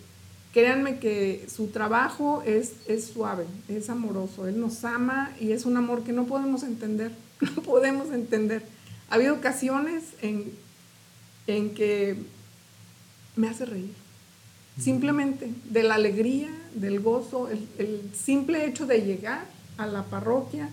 [0.54, 5.78] créanme que su trabajo es, es suave, es amoroso, Él nos ama y es un
[5.78, 8.64] amor que no podemos entender, no podemos entender.
[9.10, 10.52] Ha habido ocasiones en,
[11.48, 12.18] en que
[13.36, 13.94] me hace reír,
[14.80, 19.46] simplemente de la alegría, del gozo, el, simple hecho de llegar
[19.78, 20.70] a la parroquia,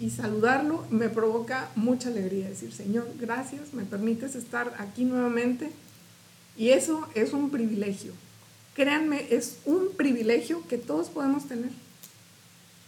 [0.00, 2.48] y saludarlo me provoca mucha alegría.
[2.48, 5.70] Decir, Señor, gracias, me permites estar aquí nuevamente.
[6.56, 8.12] Y eso es un privilegio.
[8.74, 11.70] Créanme, es un privilegio que todos podemos tener.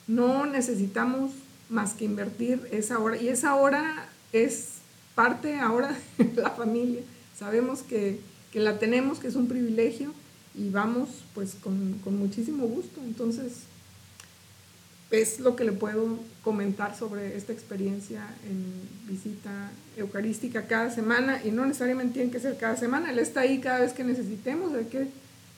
[0.09, 1.31] No necesitamos
[1.69, 3.17] más que invertir esa hora.
[3.17, 4.79] Y esa hora es
[5.15, 7.03] parte ahora de la familia.
[7.39, 8.19] Sabemos que,
[8.53, 10.13] que la tenemos, que es un privilegio
[10.57, 13.01] y vamos pues con, con muchísimo gusto.
[13.05, 13.65] Entonces,
[15.11, 21.51] es lo que le puedo comentar sobre esta experiencia en visita eucarística cada semana y
[21.51, 24.89] no necesariamente tiene que ser cada semana, él está ahí cada vez que necesitemos, de
[24.89, 25.09] que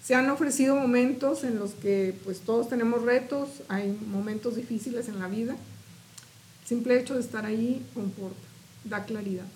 [0.02, 5.18] se han ofrecido momentos en los que pues todos tenemos retos, hay momentos difíciles en
[5.18, 8.36] la vida, el simple hecho de estar ahí conforta,
[8.84, 9.46] da claridad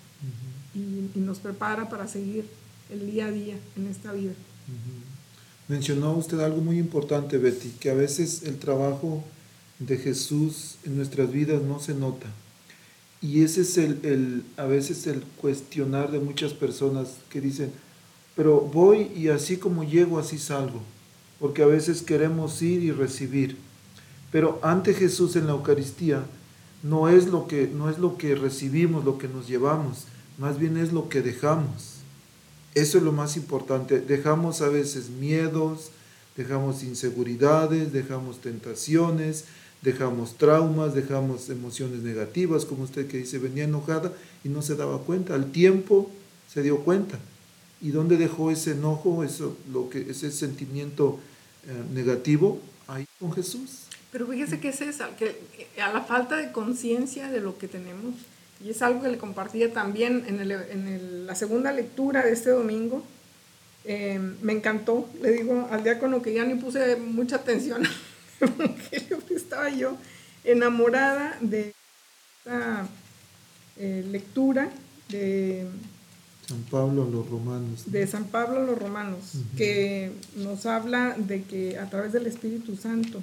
[0.73, 2.45] y, nos prepara para seguir
[2.89, 4.33] el día a día en esta vida.
[5.67, 9.23] Mencionó usted algo muy importante, Betty, que a veces el trabajo
[9.79, 12.27] de Jesús en nuestras vidas no se nota.
[13.21, 17.71] Y ese es el, a veces el cuestionar de muchas personas que dicen,
[18.35, 20.81] pero voy y así como llego, así salgo.
[21.39, 23.57] Porque a veces queremos ir y recibir.
[24.31, 26.25] Pero ante Jesús en la Eucaristía
[26.81, 30.05] no es lo que, no es lo que recibimos, lo que nos llevamos,
[30.37, 31.92] más bien es lo que dejamos.
[32.75, 33.99] Eso es lo más importante.
[33.99, 35.91] Dejamos a veces miedos,
[36.35, 39.45] dejamos inseguridades, dejamos tentaciones,
[39.83, 44.99] dejamos traumas, dejamos emociones negativas, como usted que dice, venía enojada y no se daba
[44.99, 46.09] cuenta, al tiempo
[46.51, 47.19] se dio cuenta.
[47.81, 51.19] ¿Y dónde dejó ese enojo, eso, lo que, ese sentimiento
[51.67, 52.61] eh, negativo?
[52.87, 53.87] Ahí con Jesús.
[54.11, 55.35] Pero fíjese que es eso, que
[55.81, 58.15] a la falta de conciencia de lo que tenemos,
[58.63, 62.49] y es algo que le compartía también en, el, en la segunda lectura de este
[62.49, 63.03] domingo,
[63.83, 67.83] eh, me encantó, le digo al diácono que ya ni puse mucha atención
[68.39, 69.97] evangelio, estaba yo
[70.45, 71.73] enamorada de
[72.39, 72.87] esta
[73.77, 74.69] eh, lectura
[75.09, 75.67] de
[76.47, 77.91] San Pablo a los romanos.
[77.91, 82.77] De San Pablo a los romanos, que nos habla de que a través del Espíritu
[82.77, 83.21] Santo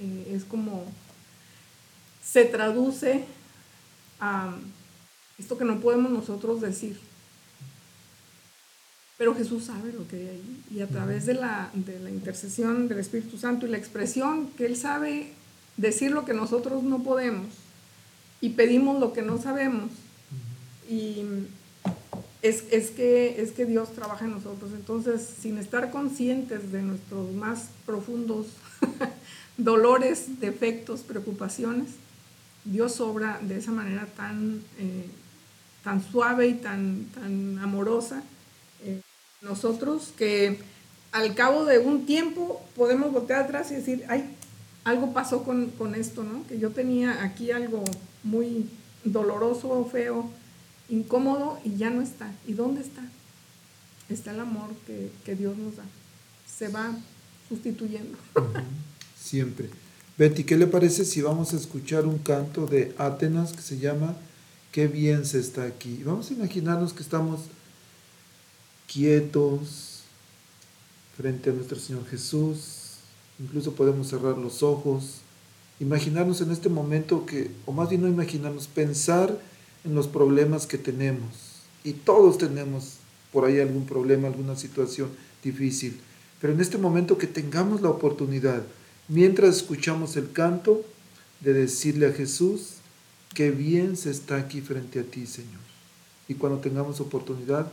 [0.00, 0.84] eh, es como
[2.24, 3.24] se traduce
[5.38, 6.98] esto que no podemos nosotros decir
[9.22, 10.62] pero Jesús sabe lo que hay ahí.
[10.68, 14.66] Y a través de la, de la intercesión del Espíritu Santo y la expresión que
[14.66, 15.30] Él sabe
[15.76, 17.46] decir lo que nosotros no podemos
[18.40, 19.92] y pedimos lo que no sabemos,
[20.90, 21.22] y
[22.42, 24.72] es, es, que, es que Dios trabaja en nosotros.
[24.74, 28.48] Entonces, sin estar conscientes de nuestros más profundos
[29.56, 31.90] dolores, defectos, preocupaciones,
[32.64, 35.06] Dios obra de esa manera tan, eh,
[35.82, 38.22] tan suave y tan, tan amorosa.
[38.84, 39.00] Eh,
[39.40, 40.60] nosotros que
[41.10, 44.36] al cabo de un tiempo podemos voltear atrás y decir, ay,
[44.84, 46.46] algo pasó con, con esto, ¿no?
[46.46, 47.84] Que yo tenía aquí algo
[48.22, 48.68] muy
[49.04, 50.30] doloroso, feo,
[50.88, 52.32] incómodo y ya no está.
[52.46, 53.02] ¿Y dónde está?
[54.08, 55.84] Está el amor que, Dios nos da.
[56.46, 56.94] Se va
[57.48, 58.18] sustituyendo.
[59.18, 59.70] Siempre.
[60.22, 64.14] Betty, ¿qué le parece si vamos a escuchar un canto de Atenas que se llama
[64.70, 66.00] Qué bien se está aquí?
[66.04, 67.40] Vamos a imaginarnos que estamos
[68.86, 70.04] quietos
[71.16, 72.98] frente a nuestro Señor Jesús.
[73.40, 75.22] Incluso podemos cerrar los ojos.
[75.80, 79.36] Imaginarnos en este momento que, o más bien no imaginarnos, pensar
[79.82, 81.64] en los problemas que tenemos.
[81.82, 82.98] Y todos tenemos
[83.32, 85.08] por ahí algún problema, alguna situación
[85.42, 86.00] difícil.
[86.40, 88.62] Pero en este momento que tengamos la oportunidad,
[89.12, 90.82] mientras escuchamos el canto,
[91.40, 92.76] de decirle a Jesús,
[93.34, 95.60] qué bien se está aquí frente a ti, Señor.
[96.28, 97.70] Y cuando tengamos oportunidad,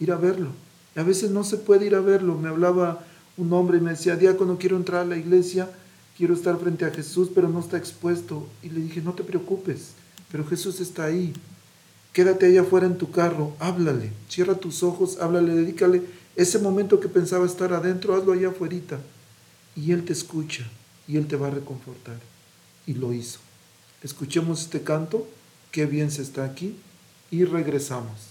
[0.00, 0.50] ir a verlo.
[0.96, 2.36] a veces no se puede ir a verlo.
[2.36, 3.04] Me hablaba
[3.36, 5.70] un hombre y me decía, diácono, quiero entrar a la iglesia,
[6.16, 8.48] quiero estar frente a Jesús, pero no está expuesto.
[8.62, 9.92] Y le dije, no te preocupes,
[10.32, 11.32] pero Jesús está ahí.
[12.12, 16.02] Quédate allá afuera en tu carro, háblale, cierra tus ojos, háblale, dedícale
[16.34, 18.98] ese momento que pensaba estar adentro, hazlo allá afuera.
[19.76, 20.68] Y Él te escucha
[21.10, 22.20] y Él te va a reconfortar.
[22.86, 23.40] Y lo hizo.
[24.02, 25.26] Escuchemos este canto,
[25.72, 26.76] qué bien se está aquí,
[27.32, 28.28] y regresamos.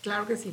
[0.00, 0.52] Claro que sí.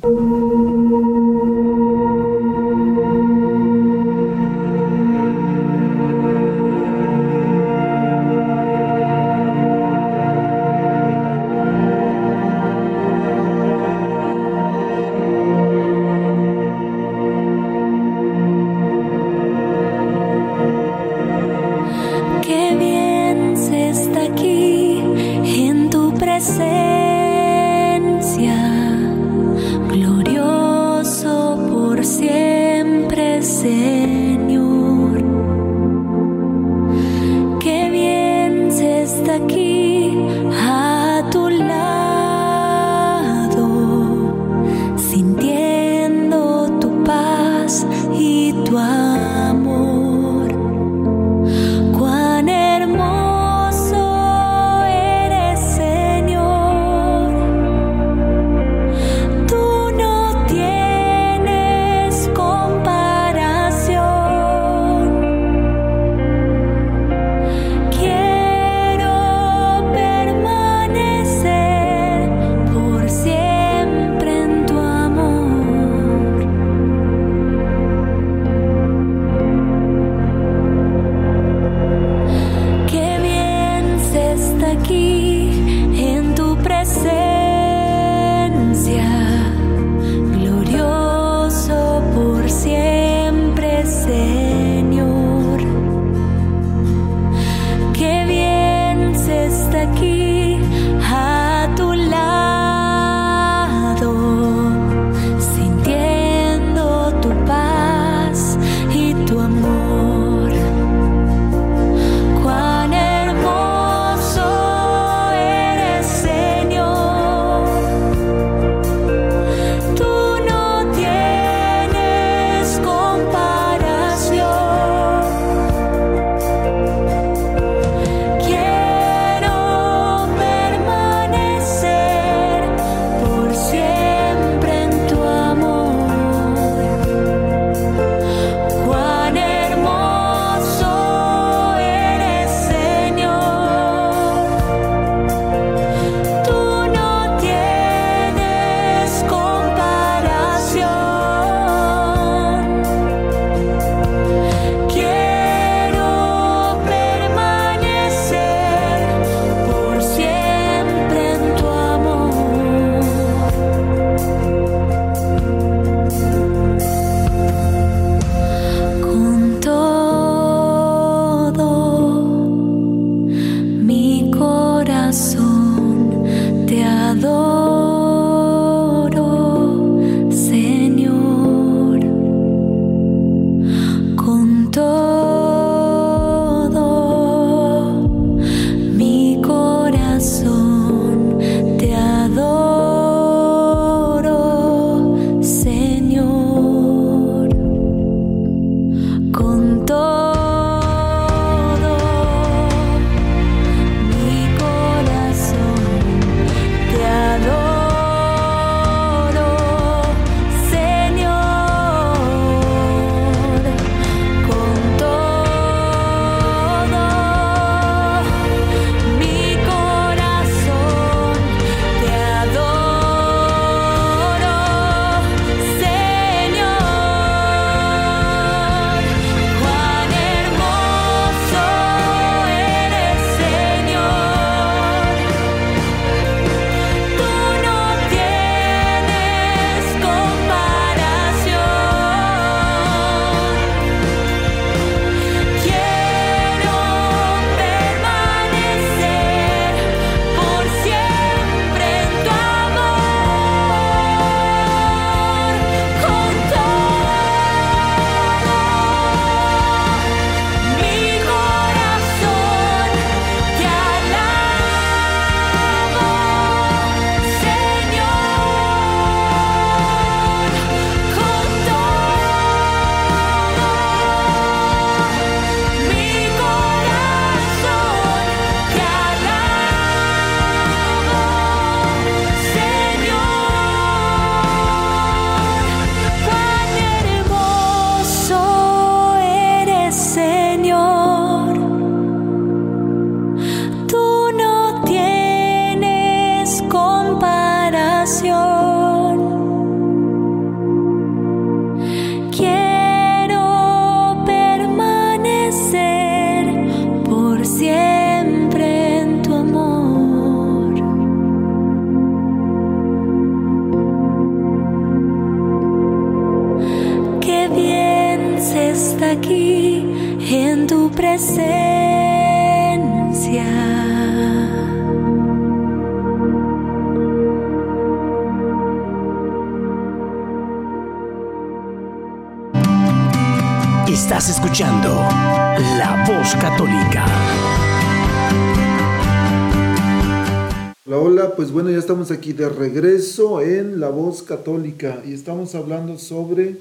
[341.90, 346.58] Estamos aquí de regreso en La Voz Católica y estamos hablando sobre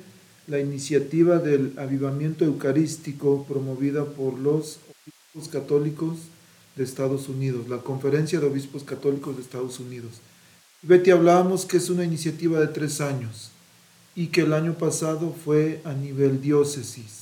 [0.48, 6.18] la iniciativa del avivamiento eucarístico promovida por los obispos católicos
[6.76, 10.14] de Estados Unidos, la Conferencia de Obispos Católicos de Estados Unidos.
[10.82, 13.52] Betty, hablábamos que es una iniciativa de tres años
[14.16, 17.19] y que el año pasado fue a nivel diócesis.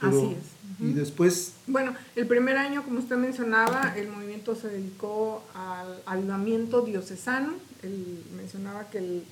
[0.00, 0.54] Así es.
[0.80, 1.54] Y después...
[1.66, 7.54] Bueno, el primer año, como usted mencionaba, el movimiento se dedicó al avivamiento diocesano.
[7.82, 9.24] Él mencionaba que el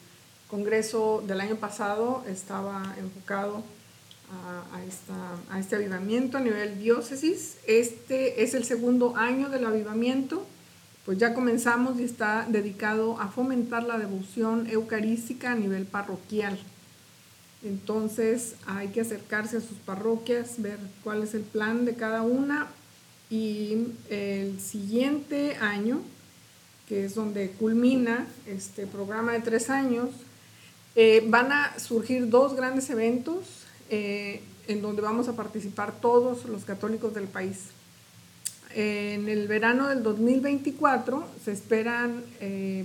[0.48, 3.64] congreso del año pasado estaba enfocado
[4.30, 5.14] a, a, esta,
[5.50, 7.56] a este avivamiento a nivel diócesis.
[7.66, 10.46] Este es el segundo año del avivamiento.
[11.04, 16.58] Pues ya comenzamos y está dedicado a fomentar la devoción eucarística a nivel parroquial.
[17.64, 22.68] Entonces hay que acercarse a sus parroquias, ver cuál es el plan de cada una
[23.30, 26.00] y el siguiente año,
[26.88, 30.10] que es donde culmina este programa de tres años,
[30.94, 36.64] eh, van a surgir dos grandes eventos eh, en donde vamos a participar todos los
[36.64, 37.68] católicos del país.
[38.74, 42.84] En el verano del 2024 se esperan eh,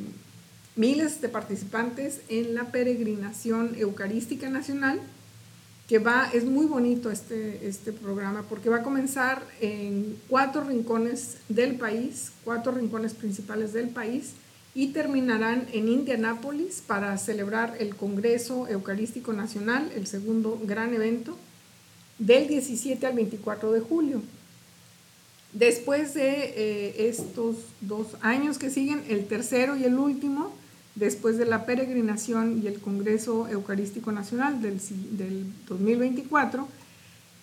[0.78, 5.02] miles de participantes en la peregrinación eucarística nacional,
[5.88, 11.38] que va, es muy bonito este, este programa, porque va a comenzar en cuatro rincones
[11.50, 14.34] del país, cuatro rincones principales del país,
[14.76, 21.36] y terminarán en Indianápolis para celebrar el Congreso Eucarístico Nacional, el segundo gran evento,
[22.20, 24.22] del 17 al 24 de julio.
[25.54, 30.54] Después de eh, estos dos años que siguen, el tercero y el último,
[30.98, 34.80] después de la peregrinación y el Congreso Eucarístico Nacional del,
[35.12, 36.68] del 2024,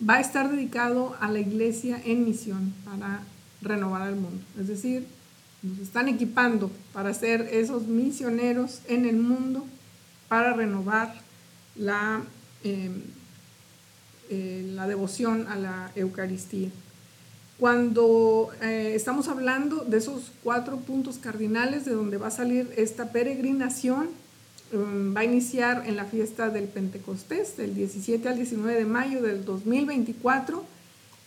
[0.08, 3.22] va a estar dedicado a la iglesia en misión para
[3.62, 4.42] renovar el mundo.
[4.58, 5.06] Es decir,
[5.62, 9.64] nos están equipando para ser esos misioneros en el mundo
[10.28, 11.14] para renovar
[11.76, 12.22] la,
[12.64, 12.90] eh,
[14.30, 16.70] eh, la devoción a la Eucaristía.
[17.58, 23.12] Cuando eh, estamos hablando de esos cuatro puntos cardinales de donde va a salir esta
[23.12, 24.08] peregrinación,
[24.72, 29.22] um, va a iniciar en la fiesta del Pentecostés, del 17 al 19 de mayo
[29.22, 30.64] del 2024,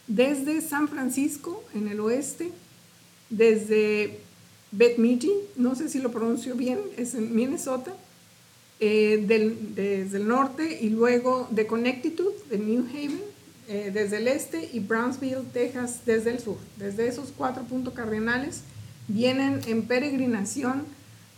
[0.07, 2.51] desde San Francisco, en el oeste,
[3.29, 4.19] desde
[4.71, 7.93] Bemidji, no sé si lo pronuncio bien, es en Minnesota,
[8.81, 13.36] eh, del, desde el norte, y luego de Connecticut, de New Haven,
[13.67, 16.57] eh, desde el este y Brownsville, Texas, desde el sur.
[16.77, 18.61] Desde esos cuatro puntos cardinales
[19.07, 20.85] vienen en peregrinación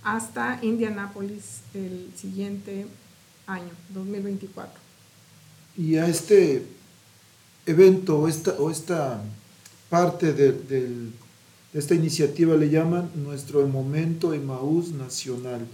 [0.04, 2.86] hasta Indianápolis el siguiente
[3.48, 4.80] año, 2024.
[5.78, 6.64] Y a este
[7.66, 9.24] evento o esta, o esta
[9.90, 10.90] parte de, de,
[11.74, 15.66] esta iniciativa le llaman nuestro momento Emaús Nacional.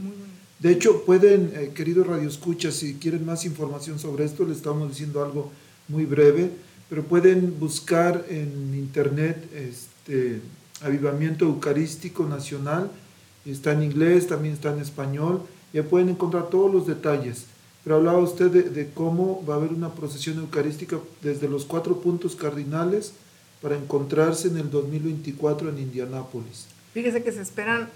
[0.60, 5.24] De hecho, pueden, eh, queridos radioescuchas, si quieren más información sobre esto, le estamos diciendo
[5.24, 5.52] algo
[5.88, 6.52] muy breve,
[6.90, 10.42] pero pueden buscar en internet este
[10.82, 12.92] Avivamiento Eucarístico Nacional,
[13.46, 15.42] está en inglés, también está en español,
[15.74, 17.46] ya pueden encontrar todos los detalles.
[17.84, 22.02] Pero hablaba usted de, de cómo va a haber una procesión eucarística desde los cuatro
[22.02, 23.14] puntos cardinales
[23.62, 26.68] para encontrarse en el 2024 en Indianápolis.
[26.94, 27.90] Fíjese que se esperan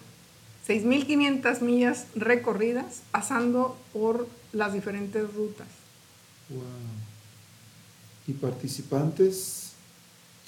[0.68, 5.68] 6.500 millas recorridas pasando por las diferentes rutas.
[6.50, 7.09] Wow
[8.30, 9.72] y participantes,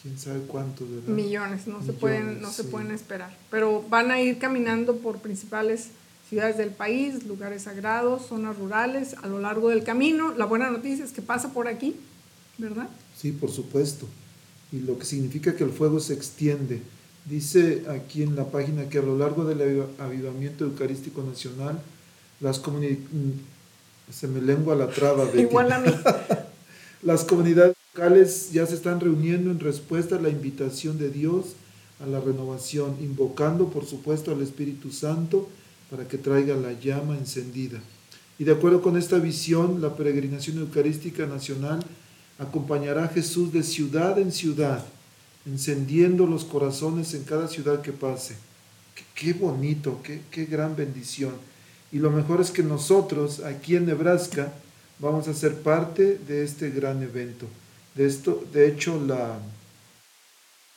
[0.02, 1.08] quién sabe cuántos, ¿verdad?
[1.08, 3.36] Millones, no, se, pueden, no se pueden esperar.
[3.50, 5.88] Pero van a ir caminando por principales
[6.30, 10.34] ciudades del país, lugares sagrados, zonas rurales, a lo largo del camino.
[10.36, 11.96] La buena noticia es que pasa por aquí,
[12.60, 12.88] ¿verdad?
[13.18, 14.08] Sí, por supuesto.
[14.72, 16.82] Y lo que significa que el fuego se extiende.
[17.26, 21.82] Dice aquí en la página que a lo largo del avivamiento eucarístico nacional,
[22.40, 23.00] las comunidades...
[24.12, 25.24] Se me lengua la traba.
[25.26, 25.90] de Igual a mí.
[27.04, 31.56] Las comunidades locales ya se están reuniendo en respuesta a la invitación de Dios
[32.02, 35.48] a la renovación, invocando por supuesto al Espíritu Santo
[35.90, 37.80] para que traiga la llama encendida.
[38.40, 41.84] Y de acuerdo con esta visión, la peregrinación eucarística nacional
[42.40, 44.84] acompañará a Jesús de ciudad en ciudad,
[45.46, 48.36] encendiendo los corazones en cada ciudad que pase.
[49.14, 51.34] Qué, bonito, qué, qué gran bendición.
[51.92, 54.54] Y lo mejor es que nosotros, aquí en Nebraska,
[55.02, 57.48] vamos a ser parte de este gran evento.
[57.96, 59.40] De, esto, de hecho, la,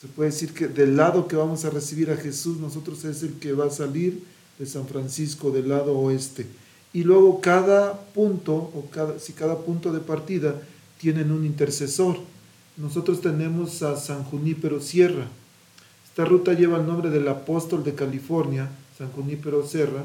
[0.00, 3.34] Se puede decir que del lado que vamos a recibir a Jesús, nosotros es el
[3.34, 4.24] que va a salir
[4.58, 6.46] de San Francisco del lado oeste.
[6.92, 10.60] Y luego cada punto, o cada, si cada punto de partida,
[10.98, 12.18] tienen un intercesor.
[12.76, 15.28] Nosotros tenemos a San Junípero Sierra.
[16.08, 20.04] Esta ruta lleva el nombre del apóstol de California, San Junípero Sierra.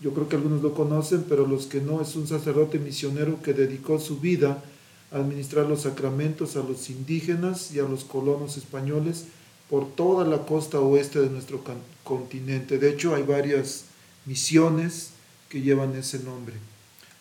[0.00, 3.54] Yo creo que algunos lo conocen, pero los que no, es un sacerdote misionero que
[3.54, 4.62] dedicó su vida
[5.10, 9.24] a administrar los sacramentos a los indígenas y a los colonos españoles
[9.70, 11.62] por toda la costa oeste de nuestro
[12.04, 12.78] continente.
[12.78, 13.86] De hecho, hay varias
[14.26, 15.10] misiones
[15.48, 16.54] que llevan ese nombre.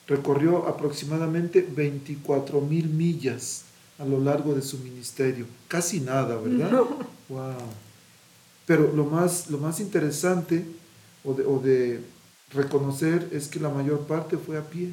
[0.07, 3.63] Recorrió aproximadamente 24 mil millas
[3.97, 5.47] a lo largo de su ministerio.
[5.67, 6.84] Casi nada, ¿verdad?
[7.30, 7.53] Wow.
[8.65, 10.65] Pero lo más, lo más interesante
[11.23, 12.01] o de, o de,
[12.56, 14.89] reconocer es que la mayor parte fue a pie,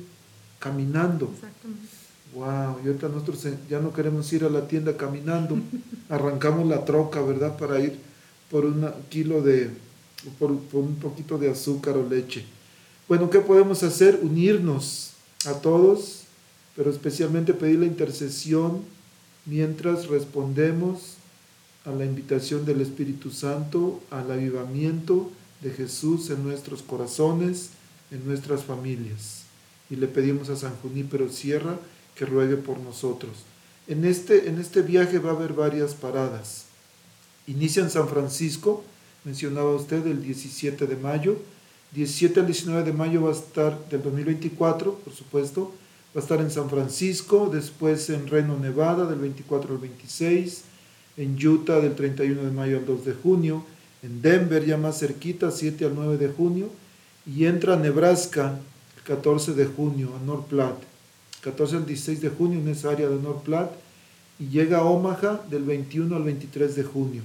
[0.59, 1.31] caminando.
[1.35, 1.89] Exactamente.
[2.35, 5.59] Wow, y ahorita nosotros ya no queremos ir a la tienda caminando,
[6.09, 7.59] arrancamos la troca, ¿verdad?
[7.59, 7.99] Para ir
[8.51, 9.71] por un kilo de,
[10.39, 12.45] por, por un poquito de azúcar o leche.
[13.09, 14.21] Bueno, ¿qué podemos hacer?
[14.23, 15.13] Unirnos
[15.45, 16.23] a todos,
[16.75, 18.83] pero especialmente pedir la intercesión
[19.45, 21.17] mientras respondemos
[21.85, 25.31] a la invitación del Espíritu Santo, al avivamiento
[25.63, 27.71] de Jesús en nuestros corazones,
[28.11, 29.43] en nuestras familias.
[29.91, 31.79] Y le pedimos a San Junípero Sierra
[32.15, 33.33] que ruegue por nosotros.
[33.87, 36.65] En este, en este viaje va a haber varias paradas.
[37.47, 38.85] Inicia en San Francisco,
[39.25, 41.37] mencionaba usted, el 17 de mayo,
[41.93, 45.75] 17 al 19 de mayo va a estar del 2024, por supuesto.
[46.17, 50.63] Va a estar en San Francisco, después en Reno, Nevada, del 24 al 26,
[51.17, 53.65] en Utah del 31 de mayo al 2 de junio,
[54.03, 56.71] en Denver ya más cerquita, 7 al 9 de junio,
[57.27, 58.59] y entra a Nebraska
[58.97, 60.85] el 14 de junio, a North Platte,
[61.43, 63.75] 14 al 16 de junio en esa área de North Platte,
[64.39, 67.23] y llega a Omaha del 21 al 23 de junio.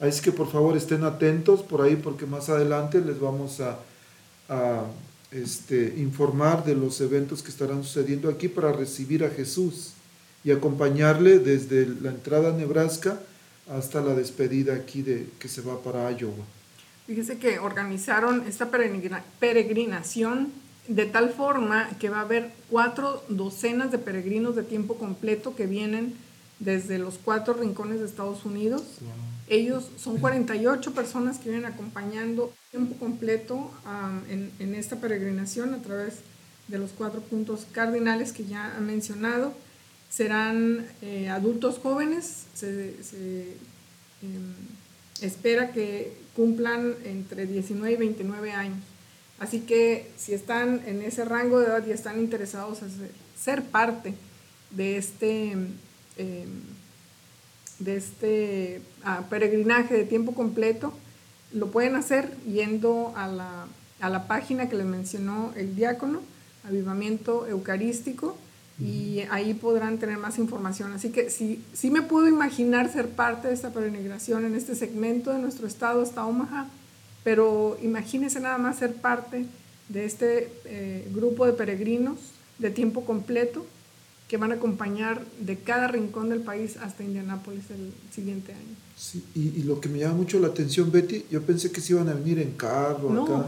[0.00, 3.78] Así que por favor estén atentos por ahí porque más adelante les vamos a
[5.30, 9.92] este, informar de los eventos que estarán sucediendo aquí para recibir a Jesús
[10.44, 13.20] y acompañarle desde la entrada a Nebraska
[13.70, 16.44] hasta la despedida aquí de que se va para Iowa.
[17.06, 20.52] Fíjese que organizaron esta peregrinación
[20.88, 25.66] de tal forma que va a haber cuatro docenas de peregrinos de tiempo completo que
[25.66, 26.14] vienen
[26.58, 28.82] desde los cuatro rincones de Estados Unidos.
[29.48, 35.78] Ellos son 48 personas que vienen acompañando tiempo completo um, en, en, esta peregrinación a
[35.78, 36.16] través
[36.66, 39.54] de los cuatro puntos cardinales que ya han mencionado.
[40.18, 43.56] Serán eh, adultos jóvenes, se, eh,
[45.20, 48.80] espera que cumplan entre 19 y 29 años.
[49.38, 52.90] Así que si están en ese rango de edad y están interesados en
[53.40, 54.14] ser, parte
[54.72, 55.56] de este...
[56.16, 56.46] Eh,
[57.78, 60.92] de este uh, peregrinaje de tiempo completo,
[61.52, 63.68] lo pueden hacer yendo a la,
[64.00, 66.22] a la, página que les mencionó el diácono,
[66.64, 68.36] Avivamiento Eucarístico,
[68.80, 70.92] y ahí podrán tener más información.
[70.92, 75.32] Así que sí, sí me puedo imaginar ser parte de esta peregrinación en este segmento
[75.32, 76.68] de nuestro estado hasta Omaha,
[77.24, 79.46] pero imagínense nada más ser parte
[79.88, 82.18] de este eh, grupo de peregrinos
[82.58, 83.66] de tiempo completo
[84.28, 88.76] que van a acompañar de cada rincón del país hasta Indianápolis el siguiente año.
[88.96, 91.94] Sí, y, y, lo que me llama mucho la atención, Betty, yo pensé que se
[91.94, 93.24] iban a venir en carro no.
[93.24, 93.46] acá.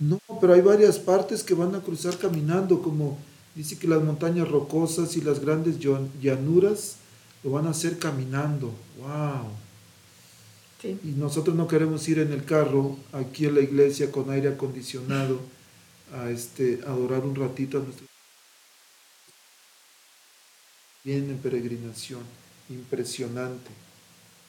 [0.00, 3.18] No, pero hay varias partes que van a cruzar caminando, como
[3.54, 5.78] dice que las montañas rocosas y las grandes
[6.20, 6.96] llanuras
[7.42, 8.72] lo van a hacer caminando.
[8.98, 9.50] ¡Wow!
[10.80, 10.98] Sí.
[11.04, 15.40] Y nosotros no queremos ir en el carro aquí en la iglesia con aire acondicionado
[16.12, 18.06] a este, adorar un ratito a nuestro
[21.04, 22.22] bien en peregrinación.
[22.68, 23.70] Impresionante,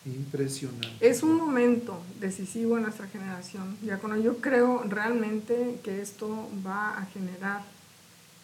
[0.05, 0.97] impresionante.
[1.01, 3.77] Es un momento decisivo en nuestra generación.
[3.83, 7.63] Ya cuando yo creo realmente que esto va a generar,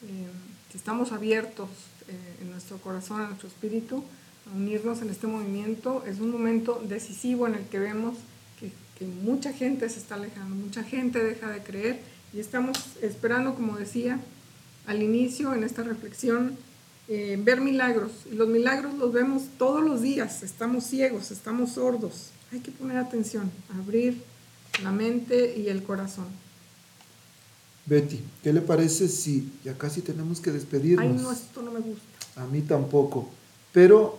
[0.04, 0.28] eh,
[0.74, 1.70] estamos abiertos
[2.08, 4.04] eh, en nuestro corazón, en nuestro espíritu,
[4.52, 8.16] a unirnos en este movimiento, es un momento decisivo en el que vemos
[8.60, 12.00] que, que mucha gente se está alejando, mucha gente deja de creer
[12.34, 14.20] y estamos esperando, como decía
[14.86, 16.58] al inicio en esta reflexión,
[17.08, 18.12] eh, ver milagros.
[18.32, 20.44] Y los milagros los vemos todos los días.
[20.44, 22.30] Estamos ciegos, estamos sordos.
[22.52, 24.24] Hay que poner atención, abrir
[24.84, 26.28] la mente y el corazón.
[27.90, 31.06] Betty, ¿qué le parece si ya casi tenemos que despedirnos?
[31.06, 32.04] Ay, no, esto no me gusta.
[32.36, 33.30] A mí tampoco.
[33.74, 34.18] Pero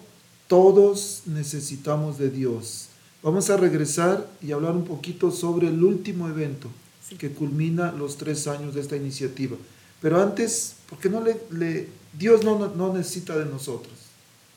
[0.48, 2.86] todos necesitamos de Dios.
[3.22, 6.68] Vamos a regresar y hablar un poquito sobre el último evento
[7.08, 7.16] Sí.
[7.16, 9.56] que culmina los tres años de esta iniciativa.
[10.00, 13.92] Pero antes, ¿por qué no le, le Dios no, no, no necesita de nosotros?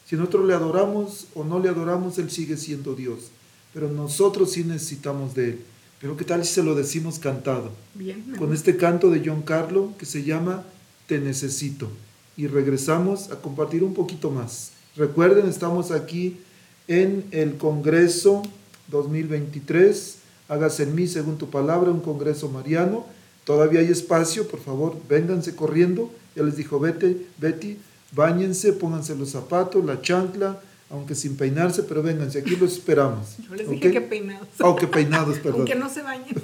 [0.08, 3.32] Si nosotros le adoramos o no le adoramos, Él sigue siendo Dios.
[3.74, 5.60] pero nosotros sí necesitamos de Él.
[6.04, 7.72] Pero ¿qué tal si se lo decimos cantado?
[7.96, 8.36] Bien.
[8.38, 10.66] Con este canto de John Carlo que se llama
[11.08, 11.88] Te necesito.
[12.36, 14.72] Y regresamos a compartir un poquito más.
[14.98, 16.42] Recuerden, estamos aquí
[16.90, 18.44] en el Congreso
[18.90, 20.18] 2023.
[20.50, 23.06] Hágase en mí según tu palabra, un Congreso mariano.
[23.46, 26.12] Todavía hay espacio, por favor, vénganse corriendo.
[26.36, 27.78] Ya les dijo Betty, Betty,
[28.12, 30.62] bañense, pónganse los zapatos, la chancla,
[30.94, 33.36] aunque sin peinarse, pero vénganse, aquí los esperamos.
[33.50, 34.48] Yo les dije que peinados.
[34.60, 35.62] Oh, que peinados, perdón.
[35.62, 36.36] Aunque no se bañen.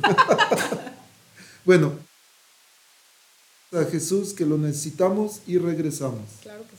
[1.65, 1.91] Bueno,
[3.73, 6.23] a Jesús que lo necesitamos y regresamos.
[6.41, 6.78] claro que sí.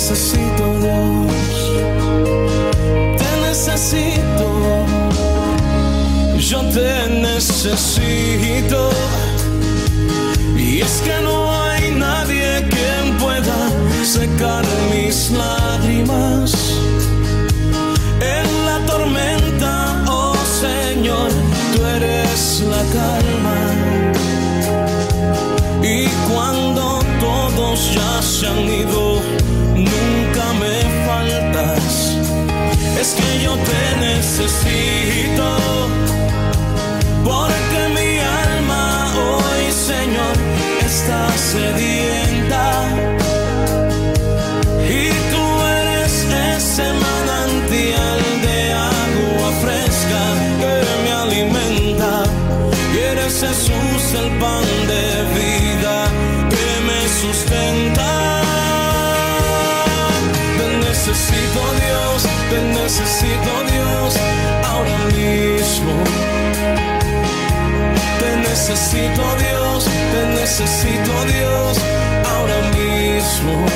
[0.00, 1.58] Necesito, Dios.
[3.18, 4.46] Te necesito.
[6.38, 8.90] Yo te necesito.
[10.56, 13.58] Y es que no hay nadie quien pueda
[14.04, 16.52] secar mis lágrimas.
[18.20, 21.32] En la tormenta, oh Señor,
[21.74, 23.58] tú eres la calma.
[25.82, 29.07] Y cuando todos ya se han ido,
[33.66, 35.46] te necesito.
[37.24, 40.36] Porque mi alma hoy, Señor,
[40.86, 41.97] está sedienta.
[68.78, 71.78] Necesito Dios, te necesito Dios,
[72.30, 73.66] ahora mismo.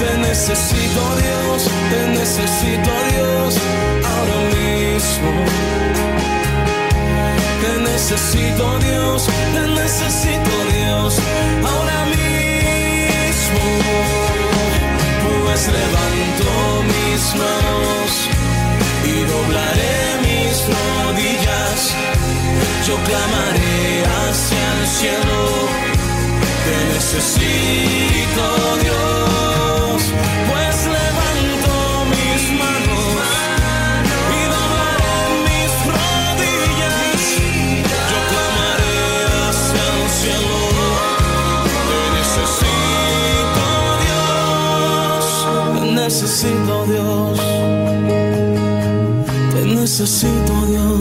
[0.00, 3.58] Te necesito Dios, te necesito Dios,
[4.12, 5.30] ahora mismo.
[7.62, 11.18] Te necesito Dios, te necesito Dios,
[11.70, 13.64] ahora mismo.
[15.44, 16.48] Pues levanto
[16.92, 18.10] mis manos
[19.04, 22.05] y doblaré mis rodillas.
[22.86, 25.40] Yo clamaré hacia el cielo,
[26.64, 28.44] te necesito
[28.84, 29.98] Dios.
[30.48, 31.72] Pues levanto
[32.14, 33.04] mis manos
[34.36, 37.20] y doblaré mis rodillas.
[38.10, 38.98] Yo clamaré
[39.48, 40.60] hacia el cielo,
[41.90, 43.64] te necesito
[44.04, 45.24] Dios.
[45.74, 47.38] Te necesito Dios.
[49.52, 50.95] Te necesito Dios.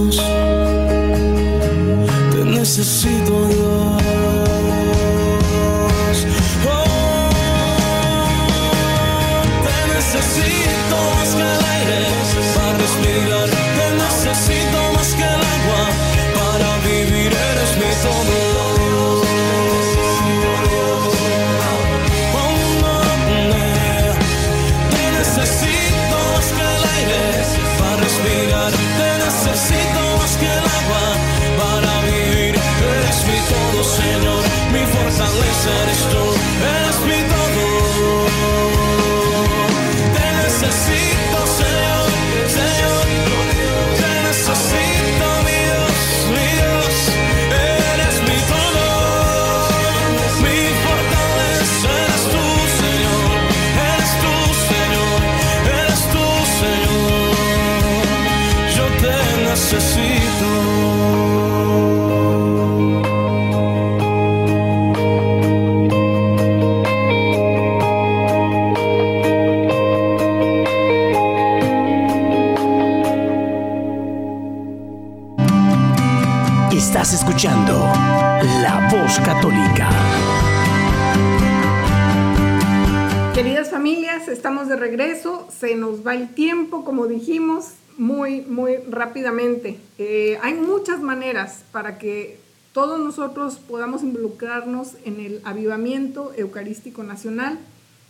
[89.16, 89.80] Rápidamente.
[89.98, 92.38] Eh, hay muchas maneras para que
[92.74, 97.58] todos nosotros podamos involucrarnos en el avivamiento eucarístico nacional.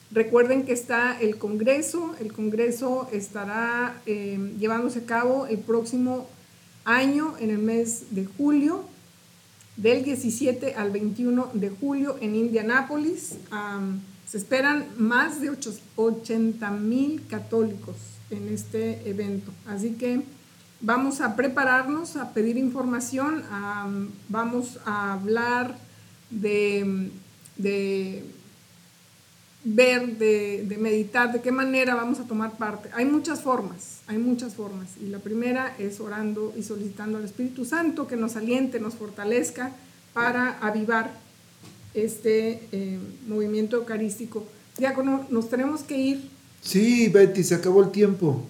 [0.09, 6.27] Recuerden que está el Congreso, el Congreso estará eh, llevándose a cabo el próximo
[6.85, 8.83] año, en el mes de julio,
[9.77, 13.35] del 17 al 21 de julio en Indianápolis.
[14.27, 15.51] Se esperan más de
[15.97, 17.95] 80 mil católicos
[18.31, 19.51] en este evento.
[19.67, 20.23] Así que
[20.81, 25.77] vamos a prepararnos, a pedir información, am, vamos a hablar
[26.29, 27.09] de,
[27.57, 28.23] de
[29.63, 32.89] ver, de, de meditar, de qué manera vamos a tomar parte.
[32.93, 34.91] Hay muchas formas, hay muchas formas.
[35.01, 39.71] Y la primera es orando y solicitando al Espíritu Santo que nos aliente, nos fortalezca
[40.13, 41.11] para avivar
[41.93, 44.45] este eh, movimiento eucarístico.
[44.77, 46.29] Diácono, nos tenemos que ir.
[46.61, 48.45] Sí, Betty, se acabó el tiempo.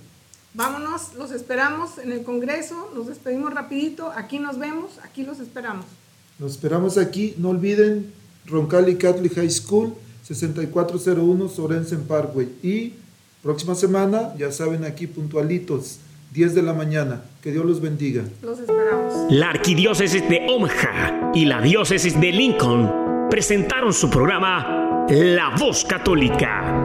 [0.55, 5.85] Vámonos, los esperamos en el Congreso, nos despedimos rapidito, aquí nos vemos, aquí los esperamos.
[6.39, 7.33] Nos esperamos aquí.
[7.37, 8.11] No olviden
[8.45, 9.93] Roncalli Catholic High School,
[10.23, 12.47] 6401 Sorensen Parkway.
[12.61, 12.93] Y
[13.41, 15.99] próxima semana, ya saben, aquí puntualitos,
[16.33, 17.23] 10 de la mañana.
[17.41, 18.23] Que Dios los bendiga.
[18.41, 19.31] Los esperamos.
[19.31, 26.84] La Arquidiócesis de Omaha y la Diócesis de Lincoln presentaron su programa La Voz Católica,